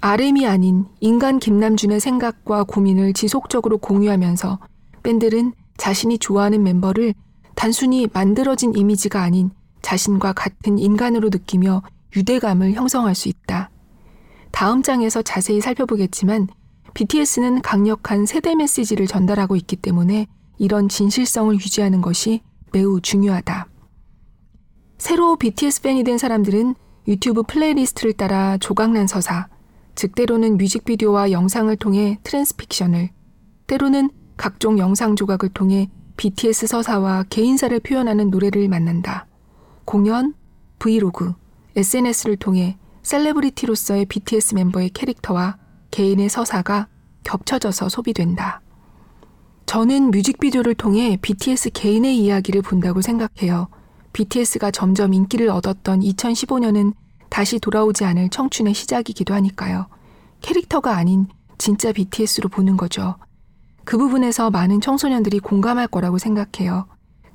RM이 0.02 0.46
아닌 0.46 0.86
인간 1.00 1.38
김남준의 1.38 2.00
생각과 2.00 2.64
고민을 2.64 3.12
지속적으로 3.12 3.78
공유하면서 3.78 4.58
밴들은 5.02 5.52
자신이 5.76 6.18
좋아하는 6.18 6.62
멤버를 6.62 7.14
단순히 7.54 8.08
만들어진 8.12 8.74
이미지가 8.74 9.22
아닌 9.22 9.50
자신과 9.82 10.32
같은 10.32 10.78
인간으로 10.78 11.28
느끼며 11.30 11.82
유대감을 12.16 12.74
형성할 12.74 13.14
수 13.14 13.28
있다. 13.28 13.70
다음 14.50 14.82
장에서 14.82 15.22
자세히 15.22 15.60
살펴보겠지만 15.60 16.48
BTS는 16.94 17.62
강력한 17.62 18.26
세대 18.26 18.54
메시지를 18.54 19.06
전달하고 19.06 19.56
있기 19.56 19.76
때문에 19.76 20.26
이런 20.58 20.88
진실성을 20.88 21.54
유지하는 21.54 22.02
것이 22.02 22.42
매우 22.72 23.00
중요하다. 23.00 23.69
새로 25.00 25.34
BTS 25.36 25.80
팬이 25.80 26.04
된 26.04 26.18
사람들은 26.18 26.74
유튜브 27.08 27.42
플레이리스트를 27.42 28.12
따라 28.12 28.58
조각난 28.58 29.06
서사, 29.06 29.48
즉 29.94 30.14
때로는 30.14 30.58
뮤직비디오와 30.58 31.30
영상을 31.30 31.74
통해 31.78 32.18
transfiction을, 32.22 33.08
때로는 33.66 34.10
각종 34.36 34.78
영상 34.78 35.16
조각을 35.16 35.48
통해 35.54 35.88
BTS 36.18 36.66
서사와 36.66 37.24
개인사를 37.30 37.80
표현하는 37.80 38.28
노래를 38.28 38.68
만난다. 38.68 39.26
공연, 39.86 40.34
브이로그, 40.78 41.32
SNS를 41.76 42.36
통해 42.36 42.76
셀레브리티로서의 43.02 44.04
BTS 44.04 44.54
멤버의 44.54 44.90
캐릭터와 44.90 45.56
개인의 45.92 46.28
서사가 46.28 46.88
겹쳐져서 47.24 47.88
소비된다. 47.88 48.60
저는 49.64 50.10
뮤직비디오를 50.10 50.74
통해 50.74 51.16
BTS 51.22 51.70
개인의 51.70 52.18
이야기를 52.18 52.60
본다고 52.60 53.00
생각해요. 53.00 53.68
BTS가 54.12 54.70
점점 54.70 55.14
인기를 55.14 55.48
얻었던 55.50 56.00
2015년은 56.00 56.94
다시 57.28 57.58
돌아오지 57.58 58.04
않을 58.04 58.28
청춘의 58.28 58.74
시작이기도 58.74 59.34
하니까요. 59.34 59.86
캐릭터가 60.40 60.96
아닌 60.96 61.26
진짜 61.58 61.92
BTS로 61.92 62.48
보는 62.48 62.76
거죠. 62.76 63.16
그 63.84 63.98
부분에서 63.98 64.50
많은 64.50 64.80
청소년들이 64.80 65.40
공감할 65.40 65.88
거라고 65.88 66.18
생각해요. 66.18 66.86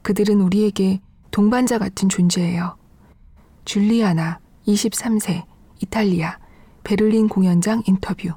그들은 0.01 0.41
우리에게 0.41 1.01
동반자 1.31 1.79
같은 1.79 2.09
존재예요. 2.09 2.77
줄리아나, 3.65 4.39
23세, 4.67 5.43
이탈리아, 5.81 6.37
베를린 6.83 7.27
공연장 7.27 7.81
인터뷰. 7.87 8.33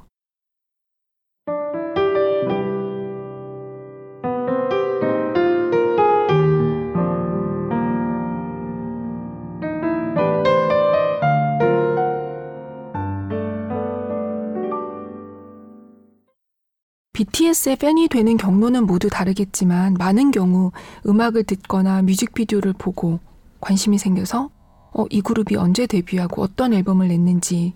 BTS의 17.31 17.75
팬이 17.77 18.07
되는 18.07 18.37
경로는 18.37 18.85
모두 18.85 19.09
다르겠지만 19.09 19.93
많은 19.95 20.31
경우 20.31 20.71
음악을 21.07 21.43
듣거나 21.43 22.01
뮤직비디오를 22.01 22.73
보고 22.73 23.19
관심이 23.61 23.97
생겨서 23.97 24.49
어, 24.91 25.05
이 25.09 25.21
그룹이 25.21 25.55
언제 25.55 25.85
데뷔하고 25.85 26.41
어떤 26.41 26.73
앨범을 26.73 27.07
냈는지 27.07 27.73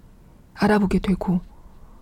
알아보게 0.56 1.00
되고 1.00 1.42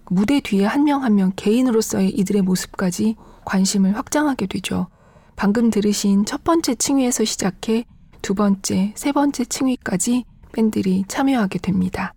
무대 0.10 0.40
뒤에 0.40 0.66
한 0.66 0.84
명 0.84 1.04
한명 1.04 1.32
개인으로서의 1.36 2.10
이들의 2.12 2.42
모습까지 2.42 3.16
관심을 3.46 3.96
확장하게 3.98 4.46
되죠. 4.48 4.88
방금 5.36 5.70
들으신 5.70 6.26
첫 6.26 6.44
번째 6.44 6.76
층위에서 6.76 7.26
시작해 7.26 7.86
두 8.22 8.34
번째, 8.36 8.94
세 8.96 9.12
번째 9.12 9.46
층위까지 9.46 10.26
팬들이 10.52 11.04
참여하게 11.08 11.60
됩니다. 11.60 12.14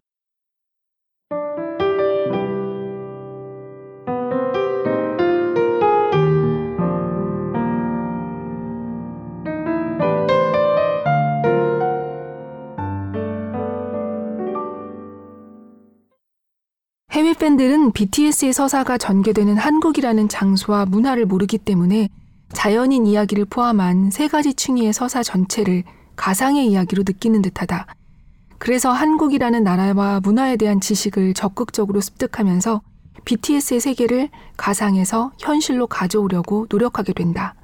팬들은 17.45 17.93
BTS의 17.93 18.55
서사가 18.55 18.97
전개되는 18.97 19.59
한국이라는 19.59 20.31
장소와 20.31 20.87
문화를 20.87 21.27
모르기 21.27 21.59
때문에 21.59 22.09
자연인 22.55 23.05
이야기를 23.05 23.45
포함한 23.45 24.11
세 24.11 24.29
가지 24.29 24.55
층위의 24.55 24.95
서사 24.95 25.23
전체를 25.23 25.85
가상의 26.17 26.67
이야기로 26.69 27.03
느끼는 27.07 27.43
듯하다. 27.43 27.85
그래서 28.57 28.93
한국이라는 28.93 29.63
나라와 29.63 30.21
문화에 30.21 30.57
대한 30.57 30.81
지식을 30.81 31.35
적극적으로 31.35 32.01
습득하면서 32.01 32.81
BTS의 33.27 33.81
세계를 33.81 34.31
가상에서 34.57 35.31
현실로 35.39 35.87
가져오려고 35.87 36.67
노력하게 36.71 37.13
된다. 37.13 37.55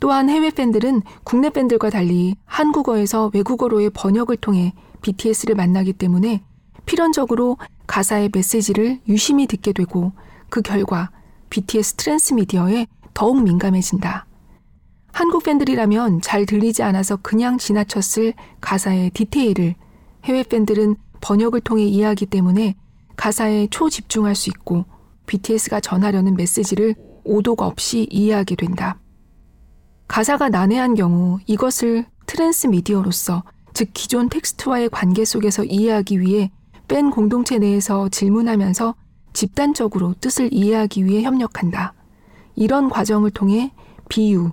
또한 0.00 0.28
해외 0.28 0.50
팬들은 0.50 1.00
국내 1.24 1.48
팬들과 1.48 1.88
달리 1.88 2.36
한국어에서 2.44 3.30
외국어로의 3.32 3.88
번역을 3.94 4.36
통해 4.36 4.74
BTS를 5.00 5.54
만나기 5.54 5.94
때문에 5.94 6.42
필연적으로 6.86 7.58
가사의 7.86 8.30
메시지를 8.32 9.00
유심히 9.08 9.46
듣게 9.46 9.72
되고 9.72 10.12
그 10.48 10.62
결과 10.62 11.10
BTS 11.50 11.94
트랜스미디어에 11.94 12.86
더욱 13.12 13.42
민감해진다. 13.42 14.26
한국 15.12 15.44
팬들이라면 15.44 16.20
잘 16.20 16.46
들리지 16.46 16.82
않아서 16.82 17.16
그냥 17.16 17.58
지나쳤을 17.58 18.34
가사의 18.60 19.10
디테일을 19.10 19.74
해외 20.24 20.42
팬들은 20.42 20.96
번역을 21.20 21.60
통해 21.62 21.84
이해하기 21.84 22.26
때문에 22.26 22.74
가사에 23.16 23.68
초집중할 23.70 24.34
수 24.34 24.50
있고 24.50 24.84
BTS가 25.26 25.80
전하려는 25.80 26.34
메시지를 26.36 26.94
오도가 27.24 27.66
없이 27.66 28.06
이해하게 28.10 28.56
된다. 28.56 28.98
가사가 30.06 30.50
난해한 30.50 30.94
경우 30.94 31.38
이것을 31.46 32.06
transmedia로서 32.26 33.42
즉 33.72 33.90
기존 33.92 34.28
텍스트와의 34.28 34.90
관계 34.90 35.24
속에서 35.24 35.64
이해하기 35.64 36.20
위해 36.20 36.50
팬 36.88 37.10
공동체 37.10 37.58
내에서 37.58 38.08
질문하면서 38.08 38.94
집단적으로 39.32 40.14
뜻을 40.20 40.52
이해하기 40.52 41.04
위해 41.04 41.22
협력한다. 41.22 41.94
이런 42.54 42.88
과정을 42.88 43.30
통해 43.30 43.72
BU, 44.08 44.50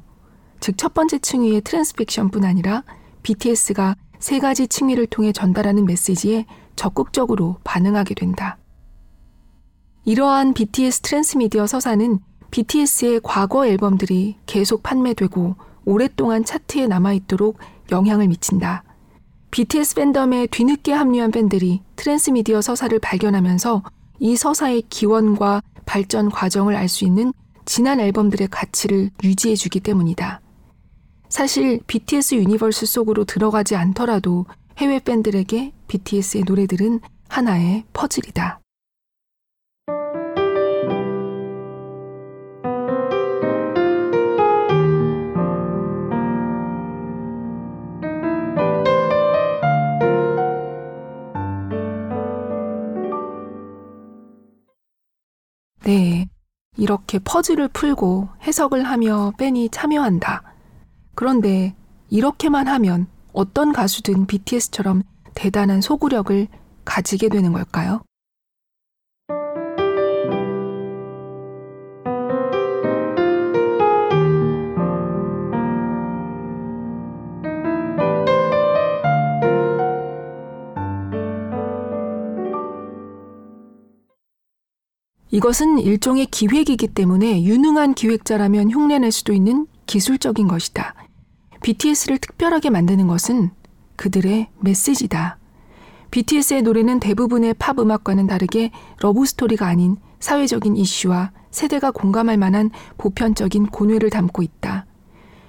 즉 0.60 0.78
첫 0.78 0.94
번째 0.94 1.20
층위의 1.20 1.62
transfiction뿐 1.62 2.46
아니라 2.46 2.84
BTS가 3.24 3.96
세 4.20 4.40
가지 4.40 4.68
층위를 4.68 5.08
통해 5.08 5.32
전달하는 5.34 5.86
메시지에 5.86 6.46
적극적으로 6.76 7.58
반응하게 7.64 8.16
된다. 8.16 8.58
이러한 10.06 10.54
BTS 10.54 11.02
transmedia 11.02 11.68
서사는 11.68 12.20
BTS의 12.52 13.22
과거 13.24 13.66
앨범들이 13.68 14.38
계속 14.46 14.84
판매되고 14.84 15.56
오랫동안 15.86 16.46
차트에 16.46 16.88
남아있도록 16.88 17.58
영향을 17.92 18.28
미친다. 18.28 18.84
BTS 19.54 19.94
팬덤에 19.94 20.48
뒤늦게 20.48 20.94
합류한 20.94 21.30
팬들이 21.30 21.82
transmedia 21.96 22.60
서사를 22.60 22.98
발견하면서 22.98 23.84
이 24.18 24.36
서사의 24.36 24.82
기원과 24.90 25.62
발전 25.86 26.32
과정을 26.32 26.76
알 26.76 26.90
수 26.90 27.06
있는 27.06 27.32
지난 27.64 28.00
앨범들의 28.00 28.48
가치를 28.48 29.12
유지해주기 29.24 29.82
때문이다. 29.82 30.42
사실 31.30 31.80
BTS 31.86 32.34
Universe 32.34 32.88
속으로 32.88 33.26
들어가지 33.26 33.76
않더라도 33.76 34.48
해외 34.80 34.98
팬들에게 34.98 35.72
BTS의 35.88 36.46
노래들은 36.48 37.02
하나의 37.30 37.84
퍼즐이다. 37.94 38.63
네. 55.84 56.28
이렇게 56.78 57.20
퍼즐을 57.20 57.68
풀고 57.68 58.30
해석을 58.44 58.84
하며 58.84 59.32
팬이 59.38 59.70
참여한다. 59.70 60.44
그런데 61.14 61.76
이렇게만 62.10 62.68
하면 62.68 63.08
어떤 63.32 63.74
가수든 63.74 64.26
BTS처럼 64.26 65.04
대단한 65.36 65.82
소구력을 65.82 66.48
가지게 66.86 67.30
되는 67.30 67.52
걸까요? 67.52 68.02
이것은 85.34 85.80
일종의 85.80 86.28
기획이기 86.28 86.90
때문에 86.90 87.44
유능한 87.44 87.96
기획자라면 87.96 88.70
흉내낼 88.70 89.12
수도 89.12 89.34
있는 89.34 89.66
기술적인 89.88 90.48
것이다. 90.48 90.94
BTS를 91.64 92.20
특별하게 92.20 92.70
만드는 92.70 93.08
것은 93.08 93.50
그들의 93.96 94.50
메시지다. 94.60 95.40
BTS의 96.12 96.62
노래는 96.62 97.00
대부분의 97.00 97.56
팝 97.56 97.80
음악과는 97.80 98.28
다르게 98.28 98.70
러브 99.02 99.26
스토리가 99.26 99.66
아닌 99.66 99.98
사회적인 100.20 100.78
이슈와 100.78 101.32
세대가 101.50 101.90
공감할 101.90 102.38
만한 102.38 102.70
보편적인 103.00 103.66
고뇌를 103.68 104.12
담고 104.12 104.44
있다. 104.44 104.86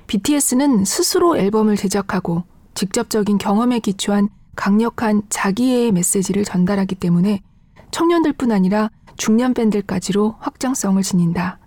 BTS는 0.06 0.86
스스로 0.86 1.36
앨범을 1.36 1.76
제작하고 1.76 2.44
직접적인 2.72 3.36
경험에 3.36 3.80
기초한 3.80 4.30
강력한 4.56 5.20
자기애의 5.28 5.92
메시지를 5.92 6.44
전달하기 6.44 6.94
때문에 6.94 7.42
청년들뿐 7.94 8.50
아니라 8.50 8.90
중년 9.16 9.54
팬들까지로 9.54 10.34
확장성을 10.40 11.00
지닌다. 11.04 11.60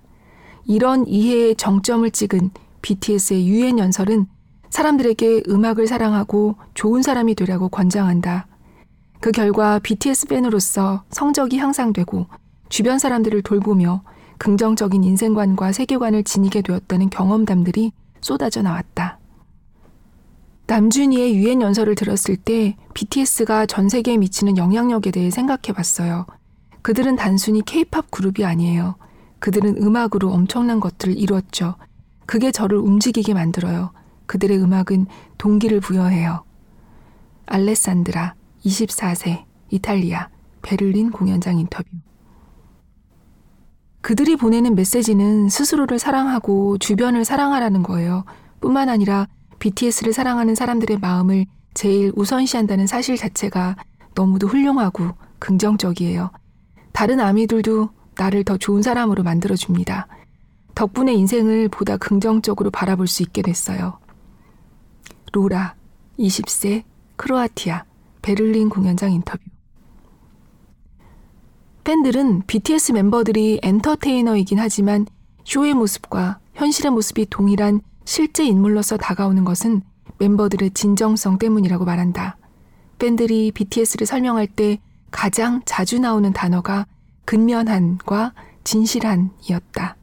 이런 0.65 1.07
이해의 1.07 1.55
정점을 1.55 2.11
찍은 2.11 2.51
BTS의 2.81 3.47
유엔 3.47 3.79
연설은 3.79 4.25
사람들에게 4.69 5.43
음악을 5.47 5.87
사랑하고 5.87 6.57
좋은 6.73 7.01
사람이 7.01 7.33
되라고 7.35 7.69
권장한다. 7.69 8.47
그 9.21 9.31
결과 9.31 9.79
BTS 9.79 10.27
팬으로서 10.27 11.05
성적이 11.11 11.59
향상되고 11.59 12.27
주변 12.67 12.99
사람들을 12.99 13.41
돌보며 13.43 14.03
긍정적인 14.37 15.05
인생관과 15.05 15.71
세계관을 15.71 16.25
지니게 16.25 16.61
되었다는 16.61 17.09
경험담들이 17.09 17.93
쏟아져 18.19 18.61
나왔다. 18.61 19.17
남준이의 20.67 21.37
유엔 21.37 21.61
연설을 21.61 21.95
들었을 21.95 22.35
때 22.35 22.75
BTS가 22.93 23.65
전 23.65 23.87
세계에 23.87 24.17
미치는 24.17 24.57
영향력에 24.57 25.11
대해 25.11 25.31
생각해 25.31 25.73
봤어요. 25.73 26.25
그들은 26.81 27.15
단순히 27.15 27.61
케이팝 27.63 28.11
그룹이 28.11 28.45
아니에요. 28.45 28.95
그들은 29.39 29.81
음악으로 29.81 30.29
엄청난 30.29 30.81
것들을 30.81 31.17
이루었죠. 31.17 31.75
그게 32.25 32.51
저를 32.51 32.77
움직이게 32.79 33.33
만들어요. 33.33 33.91
그들의 34.25 34.57
음악은 34.57 35.07
동기를 35.37 35.79
부여해요. 35.79 36.43
알레산드라, 37.45 38.35
24세, 38.65 39.45
이탈리아, 39.69 40.27
베를린 40.63 41.11
공연장 41.11 41.59
인터뷰. 41.59 41.87
그들이 44.01 44.35
보내는 44.35 44.75
메시지는 44.75 45.47
스스로를 45.47 45.97
사랑하고 45.97 46.77
주변을 46.77 47.23
사랑하라는 47.23 47.83
거예요. 47.83 48.25
뿐만 48.59 48.89
아니라 48.89 49.27
BTS를 49.59 50.13
사랑하는 50.13 50.55
사람들의 50.55 50.99
마음을 50.99 51.45
제일 51.73 52.11
우선시한다는 52.15 52.87
사실 52.87 53.17
자체가 53.17 53.75
너무도 54.15 54.47
훌륭하고 54.47 55.11
긍정적이에요. 55.39 56.31
다른 56.91 57.19
아미들도 57.19 57.89
나를 58.15 58.43
더 58.43 58.57
좋은 58.57 58.81
사람으로 58.81 59.23
만들어줍니다. 59.23 60.07
덕분에 60.73 61.13
인생을 61.13 61.69
보다 61.69 61.97
긍정적으로 61.97 62.71
바라볼 62.71 63.07
수 63.07 63.23
있게 63.23 63.41
됐어요. 63.41 63.99
로라, 65.33 65.75
20세, 66.19 66.83
크로아티아, 67.15 67.85
베를린 68.21 68.69
공연장 68.69 69.11
인터뷰. 69.11 69.43
팬들은 71.83 72.43
BTS 72.47 72.91
멤버들이 72.91 73.59
엔터테이너이긴 73.63 74.59
하지만 74.59 75.05
쇼의 75.45 75.73
모습과 75.73 76.39
현실의 76.55 76.91
모습이 76.91 77.27
동일한 77.29 77.81
실제 78.07 78.45
인물로서 78.45 78.95
다가오는 78.95 79.43
것은 79.43 79.81
멤버들의 80.17 80.71
진정성 80.71 81.39
때문이라고 81.39 81.83
말한다. 81.83 82.37
팬들이 82.99 83.51
BTS를 83.51 84.07
설명할 84.07 84.47
때 84.47 84.79
가장 85.11 85.61
자주 85.65 85.99
나오는 85.99 86.31
단어가 86.31 86.87
근면한과 87.25 88.31
진실한이었다. 88.63 89.97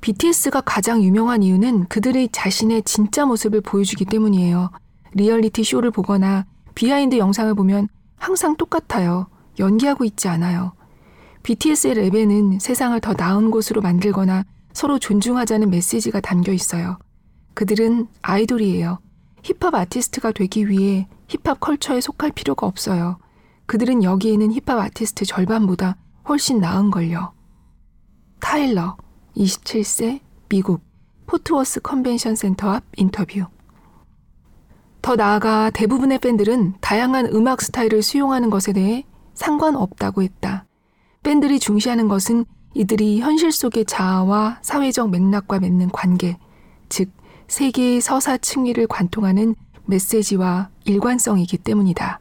BTS가 0.00 0.62
가장 0.62 1.02
유명한 1.02 1.42
이유는 1.42 1.84
그들의 1.88 2.30
자신의 2.32 2.84
진짜 2.84 3.26
모습을 3.26 3.60
보여주기 3.60 4.06
때문이에요. 4.06 4.70
리얼리티 5.12 5.62
쇼를 5.62 5.90
보거나 5.90 6.46
behind 6.74 7.18
영상을 7.18 7.54
보면 7.54 7.88
항상 8.16 8.56
똑같아요. 8.56 9.26
연기하고 9.58 10.02
있지 10.06 10.28
않아요. 10.28 10.72
BTS의 11.42 11.94
랩에는 11.94 12.58
세상을 12.58 12.98
더 13.00 13.12
나은 13.12 13.50
곳으로 13.50 13.82
만들거나 13.82 14.46
서로 14.78 15.00
존중하자는 15.00 15.70
메시지가 15.70 16.20
담겨 16.20 16.52
있어요. 16.52 16.98
그들은 17.54 18.06
아이돌이에요. 18.22 19.00
힙합 19.42 19.74
아티스트가 19.74 20.30
되기 20.30 20.68
위해 20.68 21.08
힙합 21.26 21.58
culture에 21.58 22.00
속할 22.00 22.30
필요가 22.30 22.64
없어요. 22.64 23.18
그들은 23.66 24.04
여기 24.04 24.24
있는 24.24 24.52
힙합 24.52 24.78
아티스트 24.78 25.24
절반보다 25.24 25.96
훨씬 26.28 26.60
나은걸요. 26.60 27.32
타일러, 28.38 28.96
27세, 29.36 30.20
미국, 30.48 30.80
포트워스 31.26 31.80
컨벤션 31.80 32.36
센터 32.36 32.70
앞 32.70 32.84
인터뷰. 32.96 33.46
더 35.02 35.16
나아가 35.16 35.70
대부분의 35.70 36.20
팬들은 36.20 36.74
다양한 36.80 37.26
음악 37.34 37.62
스타일을 37.62 38.00
수용하는 38.00 38.48
것에 38.48 38.72
대해 38.72 39.04
상관없다고 39.34 40.22
했다. 40.22 40.66
팬들이 41.24 41.58
중시하는 41.58 42.06
것은 42.06 42.44
이들이 42.74 43.20
현실 43.20 43.50
속의 43.50 43.86
자아와 43.86 44.58
사회적 44.62 45.10
맥락과 45.10 45.60
맺는 45.60 45.90
관계, 45.90 46.38
즉, 46.88 47.10
세계의 47.48 48.00
서사 48.00 48.36
층위를 48.36 48.86
관통하는 48.86 49.54
메시지와 49.86 50.68
일관성이기 50.84 51.58
때문이다. 51.58 52.20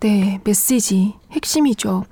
네, 0.00 0.40
메시지, 0.44 1.14
핵심이죠. 1.32 2.04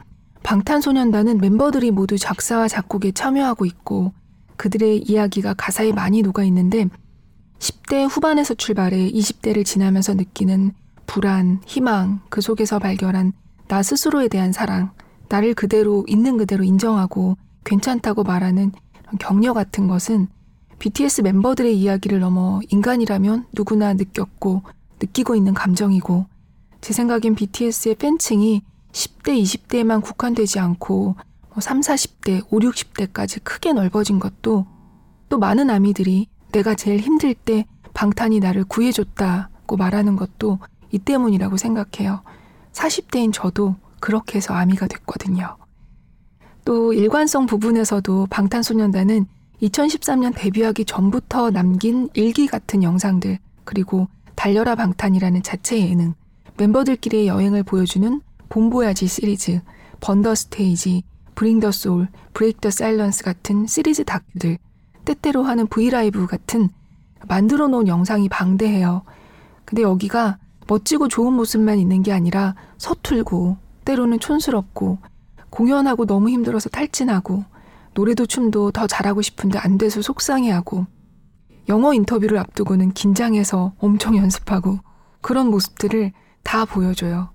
방탄소년단은 0.48 1.36
멤버들이 1.42 1.90
모두 1.90 2.16
작사와 2.16 2.68
작곡에 2.68 3.12
참여하고 3.12 3.66
있고 3.66 4.14
그들의 4.56 5.02
이야기가 5.02 5.52
가사에 5.52 5.92
많이 5.92 6.22
녹아 6.22 6.42
있는데 6.44 6.88
10대 7.58 8.08
후반에서 8.08 8.54
출발해 8.54 9.10
20대를 9.10 9.62
지나면서 9.62 10.14
느끼는 10.14 10.72
불안, 11.04 11.60
희망, 11.66 12.22
그 12.30 12.40
속에서 12.40 12.78
발견한 12.78 13.34
나 13.66 13.82
스스로에 13.82 14.28
대한 14.28 14.52
사랑, 14.52 14.92
나를 15.28 15.52
그대로 15.52 16.06
있는 16.08 16.38
그대로 16.38 16.64
인정하고 16.64 17.36
괜찮다고 17.64 18.22
말하는 18.22 18.72
격려 19.20 19.52
같은 19.52 19.86
것은 19.86 20.28
BTS 20.78 21.20
멤버들의 21.20 21.78
이야기를 21.78 22.20
넘어 22.20 22.60
인간이라면 22.70 23.48
누구나 23.52 23.92
느꼈고 23.92 24.62
느끼고 24.98 25.34
있는 25.34 25.52
감정이고 25.52 26.24
제 26.80 26.94
생각엔 26.94 27.34
BTS의 27.34 27.96
팬층이 27.96 28.62
10대, 28.92 29.42
20대에만 29.42 30.02
국한되지 30.02 30.58
않고 30.58 31.16
뭐 31.50 31.60
3, 31.60 31.80
40대, 31.80 32.44
5, 32.50 32.58
60대까지 32.58 33.42
크게 33.44 33.72
넓어진 33.72 34.18
것도 34.18 34.66
또 35.28 35.38
많은 35.38 35.70
아미들이 35.70 36.28
내가 36.52 36.74
제일 36.74 37.00
힘들 37.00 37.34
때 37.34 37.66
방탄이 37.94 38.40
나를 38.40 38.64
구해줬다고 38.64 39.76
말하는 39.76 40.16
것도 40.16 40.58
이 40.90 40.98
때문이라고 40.98 41.56
생각해요. 41.56 42.22
40대인 42.72 43.32
저도 43.32 43.76
그렇게 44.00 44.36
해서 44.36 44.54
아미가 44.54 44.86
됐거든요. 44.86 45.56
또 46.64 46.92
일관성 46.92 47.46
부분에서도 47.46 48.26
방탄소년단은 48.30 49.26
2013년 49.62 50.32
데뷔하기 50.36 50.84
전부터 50.84 51.50
남긴 51.50 52.08
일기 52.14 52.46
같은 52.46 52.82
영상들, 52.82 53.38
그리고 53.64 54.06
달려라 54.36 54.76
방탄이라는 54.76 55.42
자체 55.42 55.80
예능, 55.80 56.14
멤버들끼리의 56.56 57.26
여행을 57.26 57.64
보여주는 57.64 58.20
Bon 58.48 58.67
Voyage 58.67 59.06
시리즈, 59.06 59.60
Burn 60.00 60.20
the 60.20 60.34
Stage, 60.34 61.02
Bring 61.34 61.60
the 61.60 61.70
Soul, 61.70 62.08
Break 62.34 62.60
the 62.60 62.70
Silence 62.70 63.22
같은 63.22 63.66
시리즈 63.66 64.04
다큐들, 64.04 64.58
때때로 65.04 65.42
하는 65.42 65.66
V 65.66 65.78
LIVE 65.78 66.26
같은 66.26 66.68
만들어 67.26 67.68
놓은 67.68 67.88
영상이 67.88 68.28
방대해요. 68.28 69.02
근데 69.64 69.82
여기가 69.82 70.38
멋지고 70.66 71.08
좋은 71.08 71.32
모습만 71.32 71.78
있는 71.78 72.02
게 72.02 72.12
아니라 72.12 72.54
서툴고, 72.78 73.56
때로는 73.84 74.20
촌스럽고, 74.20 74.98
공연하고 75.50 76.06
너무 76.06 76.28
힘들어서 76.28 76.68
탈진하고, 76.68 77.44
노래도 77.94 78.26
춤도 78.26 78.72
더 78.72 78.86
잘하고 78.86 79.22
싶은데 79.22 79.58
안 79.58 79.78
돼서 79.78 80.02
속상해하고, 80.02 80.86
영어 81.68 81.94
인터뷰를 81.94 82.38
앞두고는 82.38 82.92
긴장해서 82.92 83.72
엄청 83.78 84.16
연습하고, 84.16 84.78
그런 85.20 85.48
모습들을 85.48 86.12
다 86.42 86.64
보여줘요. 86.64 87.30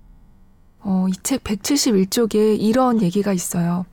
어, 0.84 1.06
이 1.08 1.12
책 1.22 1.42
171쪽에 1.44 2.60
이런 2.60 3.00
얘기가 3.02 3.32
있어요. 3.32 3.86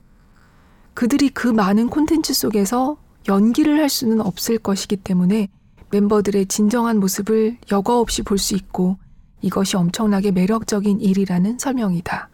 그들이 0.94 1.30
그 1.30 1.48
많은 1.48 1.88
콘텐츠 1.88 2.34
속에서 2.34 2.96
연기를 3.28 3.80
할 3.80 3.88
수는 3.88 4.20
없을 4.20 4.58
것이기 4.58 4.96
때문에 4.96 5.48
멤버들의 5.90 6.46
진정한 6.46 7.00
모습을 7.00 7.56
여과 7.70 7.98
없이 7.98 8.22
볼 8.22 8.38
수 8.38 8.54
있고 8.54 8.96
이것이 9.40 9.76
엄청나게 9.76 10.32
매력적인 10.32 11.00
일이라는 11.00 11.58
설명이다. 11.58 12.28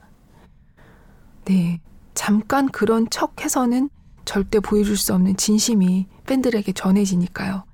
네. 1.47 1.81
잠깐 2.15 2.69
그런 2.69 3.09
척 3.11 3.43
해서는 3.45 3.89
절대 4.25 4.59
보여줄 4.61 4.97
수 4.97 5.15
없는 5.15 5.37
진심이 5.37 6.07
팬들에게 6.27 6.73
전해지니까요. 6.73 7.65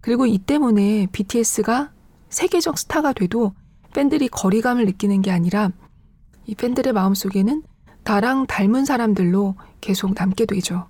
그리고 0.00 0.24
이 0.26 0.38
때문에 0.38 1.08
BTS가 1.12 1.90
세계적 2.30 2.78
스타가 2.78 3.12
돼도 3.12 3.52
팬들이 3.92 4.28
거리감을 4.28 4.86
느끼는 4.86 5.20
게 5.22 5.30
아니라 5.32 5.70
이 6.46 6.54
팬들의 6.54 6.92
마음속에는 6.92 7.62
나랑 8.04 8.46
닮은 8.46 8.84
사람들로 8.84 9.54
계속 9.80 10.14
남게 10.14 10.46
되죠. 10.46 10.88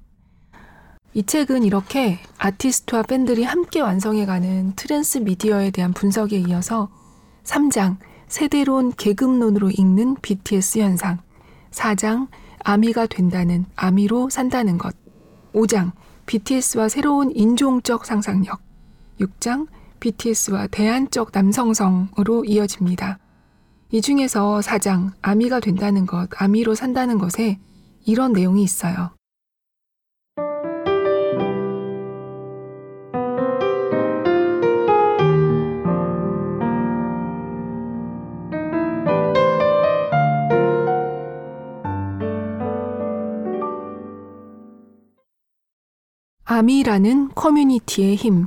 이 1.14 1.24
책은 1.24 1.62
이렇게 1.62 2.18
아티스트와 2.38 3.02
팬들이 3.02 3.44
함께 3.44 3.80
완성해가는 3.80 4.72
transmedia에 4.76 5.70
대한 5.70 5.92
분석에 5.92 6.38
이어서 6.38 6.90
3장 7.44 7.98
세대론 8.28 8.92
계급론으로 8.92 9.70
읽는 9.70 10.16
BTS 10.22 10.78
현상 10.78 11.18
4장 11.70 12.28
아미가 12.60 13.06
된다는 13.06 13.66
아미로 13.76 14.30
산다는 14.30 14.78
것 14.78 14.96
5장 15.52 15.92
BTS와 16.24 16.88
새로운 16.88 17.30
인종적 17.34 18.06
상상력 18.06 18.60
6장 19.20 19.66
BTS와 20.00 20.68
대안적 20.68 21.30
남성성으로 21.32 22.44
이어집니다. 22.46 23.18
이 23.94 24.00
중에서 24.00 24.60
4장 24.60 25.12
아미가 25.20 25.60
된다는 25.60 26.06
것, 26.06 26.26
아미로 26.40 26.74
산다는 26.74 27.18
것에 27.18 27.58
이런 28.06 28.32
내용이 28.32 28.62
있어요. 28.62 29.10
아미라는 46.44 47.28
커뮤니티의 47.34 48.16
힘. 48.16 48.46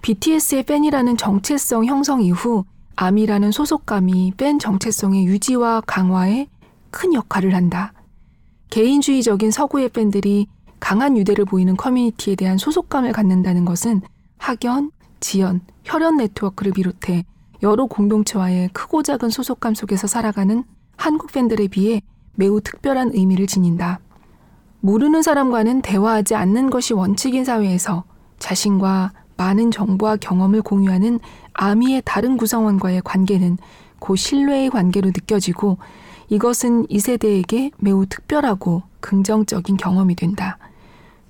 BTS의 0.00 0.62
팬이라는 0.62 1.18
정체성 1.18 1.84
형성 1.84 2.22
이후 2.22 2.64
아미라는 3.00 3.52
소속감이 3.52 4.32
팬 4.36 4.58
정체성의 4.58 5.24
유지와 5.26 5.82
강화에 5.82 6.48
큰 6.90 7.14
역할을 7.14 7.54
한다. 7.54 7.92
개인주의적인 8.70 9.52
서구의 9.52 9.90
팬들이 9.90 10.48
강한 10.80 11.16
유대를 11.16 11.44
보이는 11.44 11.76
커뮤니티에 11.76 12.34
대한 12.34 12.58
소속감을 12.58 13.12
갖는다는 13.12 13.64
것은 13.64 14.00
학연, 14.38 14.90
지연, 15.20 15.60
혈연 15.84 16.16
네트워크를 16.16 16.72
비롯해 16.72 17.24
여러 17.62 17.86
공동체와의 17.86 18.70
크고 18.72 19.04
작은 19.04 19.30
소속감 19.30 19.76
속에서 19.76 20.08
살아가는 20.08 20.64
한국 20.96 21.30
팬들에 21.30 21.68
비해 21.68 22.02
매우 22.34 22.60
특별한 22.60 23.12
의미를 23.14 23.46
지닌다. 23.46 24.00
모르는 24.80 25.22
사람과는 25.22 25.82
대화하지 25.82 26.34
않는 26.34 26.70
것이 26.70 26.94
원칙인 26.94 27.44
사회에서 27.44 28.02
자신과 28.40 29.12
많은 29.38 29.70
정보와 29.70 30.16
경험을 30.16 30.60
공유하는 30.60 31.20
아미의 31.54 32.02
다른 32.04 32.36
구성원과의 32.36 33.02
관계는 33.02 33.56
고 33.98 34.14
신뢰의 34.14 34.68
관계로 34.68 35.08
느껴지고 35.08 35.78
이것은 36.28 36.86
이 36.90 36.98
세대에게 36.98 37.70
매우 37.78 38.04
특별하고 38.04 38.82
긍정적인 39.00 39.78
경험이 39.78 40.14
된다. 40.14 40.58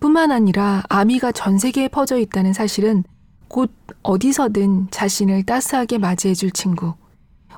뿐만 0.01 0.33
아니라 0.33 0.83
아미가 0.89 1.33
전 1.33 1.59
세계에 1.59 1.89
퍼져 1.89 2.19
있다는 2.19 2.53
사실은 2.53 3.05
곧 3.47 3.73
어디서든 4.03 4.89
자신을 4.91 5.45
따스하게 5.45 5.99
맞이해줄 5.99 6.51
친구, 6.51 6.95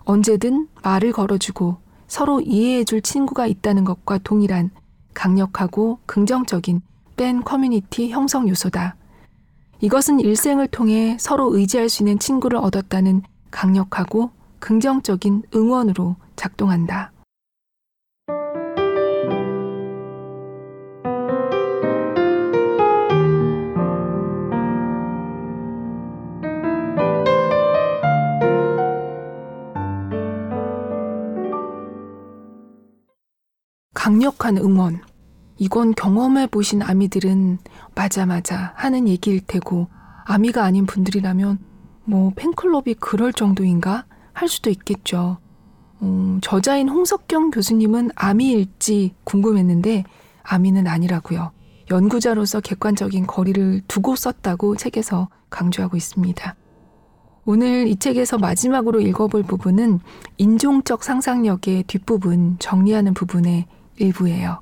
언제든 0.04 0.68
말을 0.82 1.12
걸어주고 1.12 1.78
서로 2.06 2.40
이해해줄 2.40 3.02
친구가 3.02 3.46
있다는 3.46 3.84
것과 3.84 4.18
동일한 4.18 4.70
강력하고 5.14 5.98
긍정적인 6.06 6.82
밴 7.16 7.42
커뮤니티 7.42 8.10
형성 8.10 8.48
요소다. 8.48 8.96
이것은 9.82 10.20
일생을 10.20 10.68
통해 10.68 11.16
서로 11.18 11.56
의지할 11.56 11.88
수 11.88 12.02
있는 12.02 12.18
친구를 12.18 12.58
얻었다는 12.58 13.22
강력하고 13.50 14.30
긍정적인 14.58 15.44
응원으로 15.54 16.16
작동한다. 16.36 17.12
강력한 33.94 34.56
응원. 34.58 35.09
이건 35.60 35.94
경험해 35.94 36.46
보신 36.46 36.80
아미들은 36.80 37.58
맞아 37.94 38.24
맞아 38.24 38.72
하는 38.76 39.06
얘기일 39.06 39.42
테고 39.46 39.88
아미가 40.24 40.64
아닌 40.64 40.86
분들이라면 40.86 41.58
뭐 42.04 42.32
팬클럽이 42.34 42.94
그럴 42.98 43.34
정도인가 43.34 44.06
할 44.32 44.48
수도 44.48 44.70
있겠죠. 44.70 45.36
음, 46.00 46.40
저자인 46.40 46.88
홍석경 46.88 47.50
교수님은 47.50 48.08
아미일지 48.14 49.14
궁금했는데 49.24 50.04
아미는 50.42 50.86
아니라고요. 50.86 51.52
연구자로서 51.90 52.60
객관적인 52.60 53.26
거리를 53.26 53.82
두고 53.86 54.16
썼다고 54.16 54.76
책에서 54.76 55.28
강조하고 55.50 55.98
있습니다. 55.98 56.56
오늘 57.44 57.86
이 57.86 57.96
책에서 57.96 58.38
마지막으로 58.38 59.00
읽어볼 59.02 59.42
부분은 59.42 60.00
인종적 60.38 61.04
상상력의 61.04 61.82
뒷부분 61.82 62.56
정리하는 62.60 63.12
부분의 63.12 63.66
일부예요. 63.98 64.60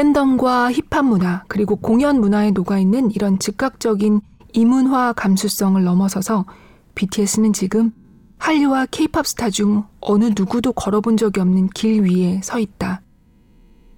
팬덤과 0.00 0.72
힙합 0.72 1.04
문화 1.04 1.44
그리고 1.46 1.76
공연 1.76 2.20
문화에 2.22 2.52
녹아 2.52 2.78
있는 2.78 3.10
이런 3.10 3.38
즉각적인 3.38 4.22
이문화 4.54 5.12
감수성을 5.12 5.84
넘어서서 5.84 6.46
BTS는 6.94 7.52
지금 7.52 7.92
한류와 8.38 8.86
케이팝 8.86 9.26
스타 9.26 9.50
중 9.50 9.84
어느 10.00 10.32
누구도 10.34 10.72
걸어본 10.72 11.18
적이 11.18 11.40
없는 11.40 11.68
길 11.74 12.00
위에 12.02 12.40
서 12.42 12.58
있다. 12.58 13.02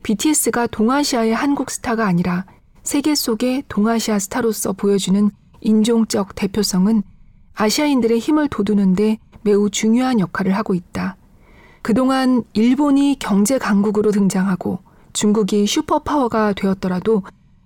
BTS가 0.02 0.66
동아시아의 0.66 1.36
한국 1.36 1.70
스타가 1.70 2.04
아니라 2.04 2.46
세계 2.82 3.14
속의 3.14 3.62
동아시아 3.68 4.18
스타로서 4.18 4.72
보여주는 4.72 5.30
인종적 5.60 6.34
대표성은 6.34 7.04
아시아인들의 7.54 8.18
힘을 8.18 8.48
돋우는데 8.48 9.18
매우 9.42 9.70
중요한 9.70 10.18
역할을 10.18 10.56
하고 10.56 10.74
있다. 10.74 11.16
그동안 11.80 12.42
일본이 12.54 13.16
경제 13.20 13.56
강국으로 13.58 14.10
등장하고 14.10 14.80
중국이 15.12 15.66
슈퍼파워가 15.66 16.52
되었더라도 16.54 17.22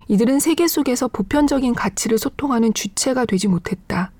이들은 0.08 0.40
세계 0.40 0.66
속에서 0.66 1.08
보편적인 1.08 1.74
가치를 1.74 2.18
소통하는 2.18 2.74
주체가 2.74 3.24
되지 3.24 3.48
못했다. 3.48 4.12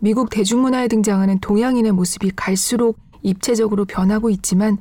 미국 0.00 0.30
대중문화에 0.30 0.88
등장하는 0.88 1.38
동양인의 1.40 1.92
모습이 1.92 2.32
갈수록 2.34 2.98
입체적으로 3.22 3.84
변하고 3.84 4.30
있지만 4.30 4.78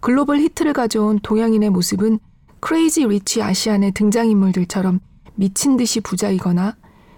글로벌 0.00 0.38
히트를 0.40 0.72
가져온 0.72 1.18
동양인의 1.22 1.70
모습은 1.70 2.18
크레이지 2.60 3.06
리치 3.06 3.42
아시안의 3.42 3.92
등장인물들처럼 3.92 5.00
미친 5.34 5.76
듯이 5.76 6.00
부자이거나 6.00 6.76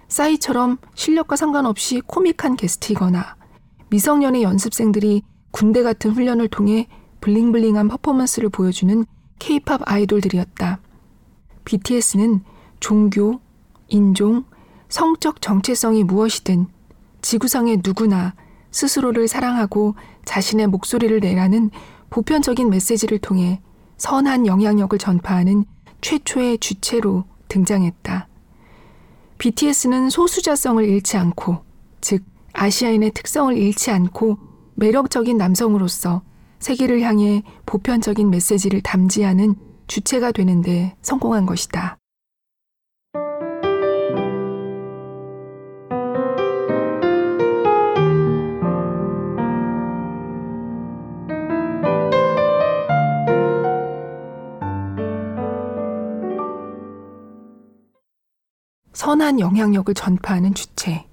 싸이처럼 0.09 0.77
실력과 0.95 1.35
상관없이 1.35 2.01
코믹한 2.05 2.55
게스트이거나 2.57 3.35
미성년의 3.89 4.43
연습생들이 4.43 5.23
군대 5.51 5.83
같은 5.83 6.11
훈련을 6.11 6.49
통해 6.49 6.87
블링블링한 7.21 7.87
퍼포먼스를 7.87 8.49
보여주는 8.49 9.05
케이팝 9.39 9.81
아이돌들이었다. 9.85 10.79
BTS는 11.65 12.43
종교, 12.79 13.39
인종, 13.87 14.45
성적 14.89 15.41
정체성이 15.41 16.03
무엇이든 16.03 16.67
지구상의 17.21 17.81
누구나 17.83 18.35
스스로를 18.71 19.27
사랑하고 19.27 19.95
자신의 20.25 20.67
목소리를 20.67 21.19
내라는 21.19 21.71
보편적인 22.09 22.69
메시지를 22.69 23.19
통해 23.19 23.61
선한 23.97 24.45
영향력을 24.45 24.97
전파하는 24.97 25.65
최초의 26.01 26.59
주체로 26.59 27.25
등장했다. 27.47 28.27
BTS는 29.39 30.09
소수자성을 30.09 30.83
잃지 30.83 31.17
않고, 31.17 31.59
즉, 32.01 32.23
아시아인의 32.53 33.11
특성을 33.11 33.55
잃지 33.55 33.91
않고 33.91 34.37
매력적인 34.75 35.37
남성으로서 35.37 36.21
세계를 36.59 37.01
향해 37.01 37.43
보편적인 37.65 38.29
메시지를 38.29 38.81
담지하는 38.81 39.55
주체가 39.87 40.31
되는데 40.31 40.95
성공한 41.01 41.45
것이다. 41.45 41.97
선한 58.97 59.39
영향력을 59.39 59.93
전파하는 59.93 60.53
주체. 60.53 61.05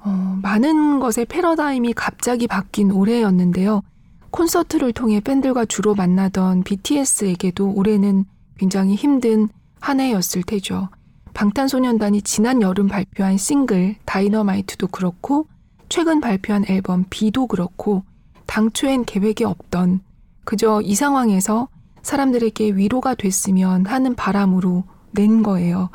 어, 0.00 0.38
많은 0.42 0.98
것의 0.98 1.24
패러다임이 1.26 1.92
갑자기 1.94 2.46
바뀐 2.46 2.90
올해였는데요. 2.90 3.82
콘서트를 4.30 4.92
통해 4.92 5.20
팬들과 5.20 5.64
주로 5.64 5.94
만나던 5.94 6.62
BTS에게도 6.62 7.72
올해는 7.74 8.24
굉장히 8.58 8.94
힘든 8.94 9.48
한 9.80 10.00
해였을 10.00 10.42
테죠. 10.42 10.88
방탄소년단이 11.34 12.22
지난 12.22 12.62
여름 12.62 12.88
발표한 12.88 13.36
싱글 13.36 13.96
다이너마이트도 14.04 14.88
그렇고 14.88 15.46
최근 15.88 16.20
발표한 16.20 16.64
앨범 16.68 17.04
비도 17.08 17.46
그렇고 17.46 18.02
당초엔 18.46 19.04
계획이 19.04 19.44
없던 19.44 20.00
그저 20.44 20.80
이 20.82 20.94
상황에서 20.94 21.68
사람들에게 22.02 22.72
위로가 22.72 23.14
됐으면 23.14 23.86
하는 23.86 24.14
바람으로 24.14 24.84
낸 25.12 25.42
거예요. 25.42 25.90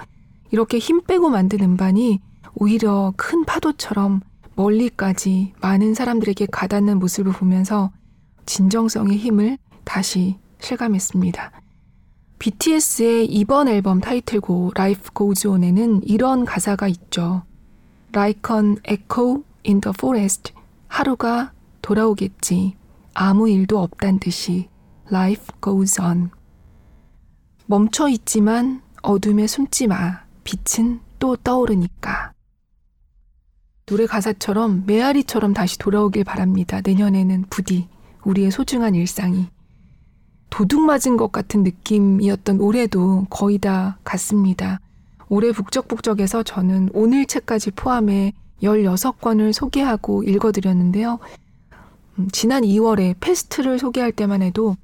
이렇게 0.51 0.77
힘 0.77 1.01
빼고 1.01 1.29
만든 1.29 1.61
음반이 1.61 2.21
오히려 2.55 3.13
큰 3.17 3.43
파도처럼 3.45 4.21
멀리까지 4.55 5.53
많은 5.59 5.93
사람들에게 5.95 6.47
가닿는 6.51 6.99
모습을 6.99 7.33
보면서 7.33 7.91
진정성의 8.45 9.17
힘을 9.17 9.57
다시 9.83 10.37
실감했습니다. 10.59 11.51
BTS의 12.39 13.25
이번 13.27 13.67
앨범 13.67 14.01
타이틀곡 14.01 14.77
Life 14.77 15.11
Goes 15.15 15.47
On에는 15.47 16.03
이런 16.03 16.45
가사가 16.45 16.87
있죠. 16.89 17.43
Like 18.13 18.55
an 18.55 18.77
echo 18.87 19.43
in 19.65 19.81
the 19.81 19.93
forest. 19.97 20.53
하루가 20.87 21.53
돌아오겠지. 21.81 22.75
아무 23.13 23.49
일도 23.49 23.79
없단 23.79 24.19
듯이 24.19 24.67
Life 25.11 25.47
goes 25.61 26.01
on. 26.01 26.31
멈춰 27.65 28.09
있지만 28.09 28.81
어둠에 29.01 29.47
숨지 29.47 29.87
마. 29.87 30.23
빛은 30.43 30.99
또 31.19 31.35
떠오르니까. 31.37 32.33
노래 33.85 34.05
가사처럼 34.05 34.83
메아리처럼 34.85 35.53
다시 35.53 35.77
돌아오길 35.77 36.23
바랍니다. 36.23 36.81
내년에는 36.83 37.45
부디 37.49 37.87
우리의 38.25 38.51
소중한 38.51 38.95
일상이 38.95 39.47
도둑 40.49 40.81
맞은 40.81 41.17
것 41.17 41.31
같은 41.31 41.63
느낌이었던 41.63 42.59
올해도 42.59 43.27
거의 43.29 43.57
다 43.57 43.97
같습니다. 44.03 44.79
올해 45.29 45.51
북적북적에서 45.51 46.43
저는 46.43 46.89
오늘 46.93 47.25
책까지 47.25 47.71
포함해 47.71 48.33
16권을 48.61 49.51
소개하고 49.51 50.23
읽어드렸는데요. 50.23 51.19
음, 52.19 52.27
지난 52.31 52.63
2월에 52.63 53.15
페스트를 53.19 53.79
소개할 53.79 54.11
때만 54.11 54.43
해도 54.43 54.77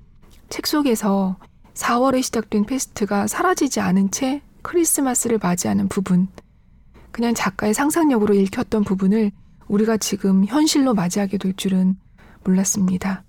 책 0.49 0.65
속에서 0.65 1.37
4월에 1.75 2.23
시작된 2.23 2.65
페스트가 2.65 3.27
사라지지 3.27 3.79
않은 3.79 4.11
채 4.11 4.41
크리스마스를 4.63 5.37
맞이하는 5.41 5.87
부분, 5.87 6.27
그냥 7.11 7.33
작가의 7.33 7.73
상상력으로 7.73 8.33
읽혔던 8.33 8.83
부분을 8.83 9.31
우리가 9.67 9.97
지금 9.97 10.45
현실로 10.45 10.93
맞이하게 10.93 11.37
될 11.37 11.53
줄은 11.55 11.95
몰랐습니다. 12.43 13.23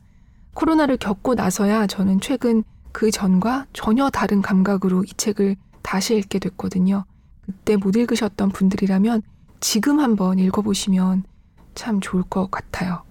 코로나를 0.55 0.97
겪고 0.97 1.35
나서야 1.35 1.87
저는 1.87 2.21
최근 2.21 2.63
그 2.93 3.11
전과 3.11 3.67
전혀 3.73 4.11
다른 4.11 4.43
감각으로 4.43 5.05
이 5.05 5.09
책을 5.17 5.57
다시 5.83 6.17
읽게 6.17 6.39
됐거든요. 6.39 7.05
그때 7.43 7.77
못 7.77 7.97
읽으셨던 7.97 8.51
분들이라면 8.51 9.23
지금 9.61 10.01
한번 10.01 10.39
읽어보시면 10.39 11.25
참 11.75 12.01
좋을 12.01 12.23
것 12.25 12.51
같아요. 12.51 13.03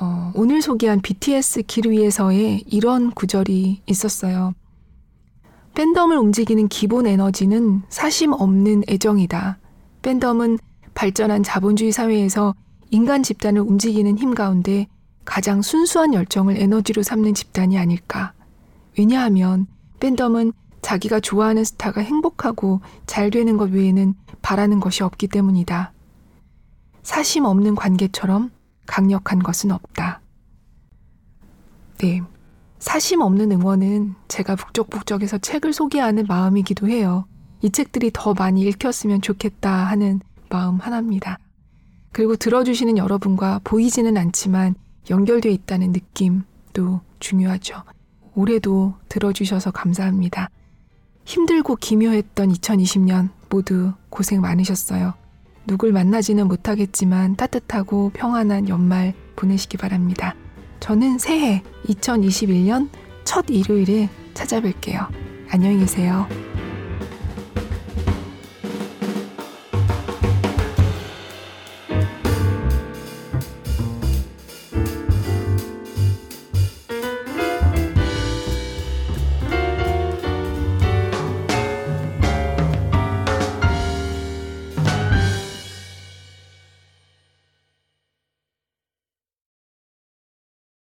어, 0.00 0.32
오늘 0.34 0.62
소개한 0.62 1.00
BTS 1.00 1.62
길 1.66 1.90
위에서의 1.90 2.64
이런 2.66 3.10
구절이 3.10 3.82
있었어요. 3.86 4.54
팬덤을 5.74 6.16
움직이는 6.16 6.68
기본 6.68 7.06
에너지는 7.06 7.82
사심 7.88 8.32
없는 8.32 8.84
애정이다. 8.88 9.58
팬덤은 10.02 10.58
발전한 10.94 11.42
자본주의 11.42 11.92
사회에서 11.92 12.54
인간 12.90 13.22
집단을 13.22 13.62
움직이는 13.62 14.18
힘 14.18 14.34
가운데 14.34 14.86
가장 15.24 15.62
순수한 15.62 16.14
열정을 16.14 16.56
에너지로 16.60 17.02
삼는 17.02 17.34
집단이 17.34 17.78
아닐까. 17.78 18.32
왜냐하면 18.98 19.66
팬덤은 20.00 20.52
자기가 20.82 21.20
좋아하는 21.20 21.64
스타가 21.64 22.00
행복하고 22.00 22.80
잘 23.06 23.30
되는 23.30 23.56
것 23.56 23.70
외에는 23.70 24.14
바라는 24.42 24.80
것이 24.80 25.02
없기 25.02 25.28
때문이다. 25.28 25.92
사심 27.02 27.44
없는 27.44 27.74
관계처럼 27.74 28.50
강력한 28.86 29.38
것은 29.38 29.70
없다. 29.70 30.20
네. 31.98 32.20
사심 32.80 33.20
없는 33.20 33.52
응원은 33.52 34.16
제가 34.26 34.56
북적북적에서 34.56 35.38
책을 35.38 35.72
소개하는 35.72 36.26
마음이기도 36.26 36.88
해요. 36.88 37.26
이 37.60 37.70
책들이 37.70 38.10
더 38.12 38.34
많이 38.34 38.62
읽혔으면 38.62 39.22
좋겠다 39.22 39.70
하는 39.70 40.20
마음 40.48 40.78
하나입니다. 40.78 41.38
그리고 42.10 42.34
들어주시는 42.34 42.98
여러분과 42.98 43.60
보이지는 43.62 44.16
않지만 44.16 44.74
연결되어 45.10 45.52
있다는 45.52 45.92
느낌도 45.92 47.00
중요하죠. 47.18 47.82
올해도 48.34 48.94
들어주셔서 49.08 49.70
감사합니다. 49.70 50.48
힘들고 51.24 51.76
기묘했던 51.76 52.52
2020년 52.52 53.28
모두 53.48 53.92
고생 54.10 54.40
많으셨어요. 54.40 55.14
누굴 55.66 55.92
만나지는 55.92 56.48
못하겠지만 56.48 57.36
따뜻하고 57.36 58.10
평안한 58.14 58.68
연말 58.68 59.14
보내시기 59.36 59.76
바랍니다. 59.76 60.34
저는 60.80 61.18
새해 61.18 61.62
2021년 61.86 62.88
첫 63.24 63.46
일요일에 63.48 64.08
찾아뵐게요. 64.34 65.06
안녕히 65.50 65.78
계세요. 65.78 66.26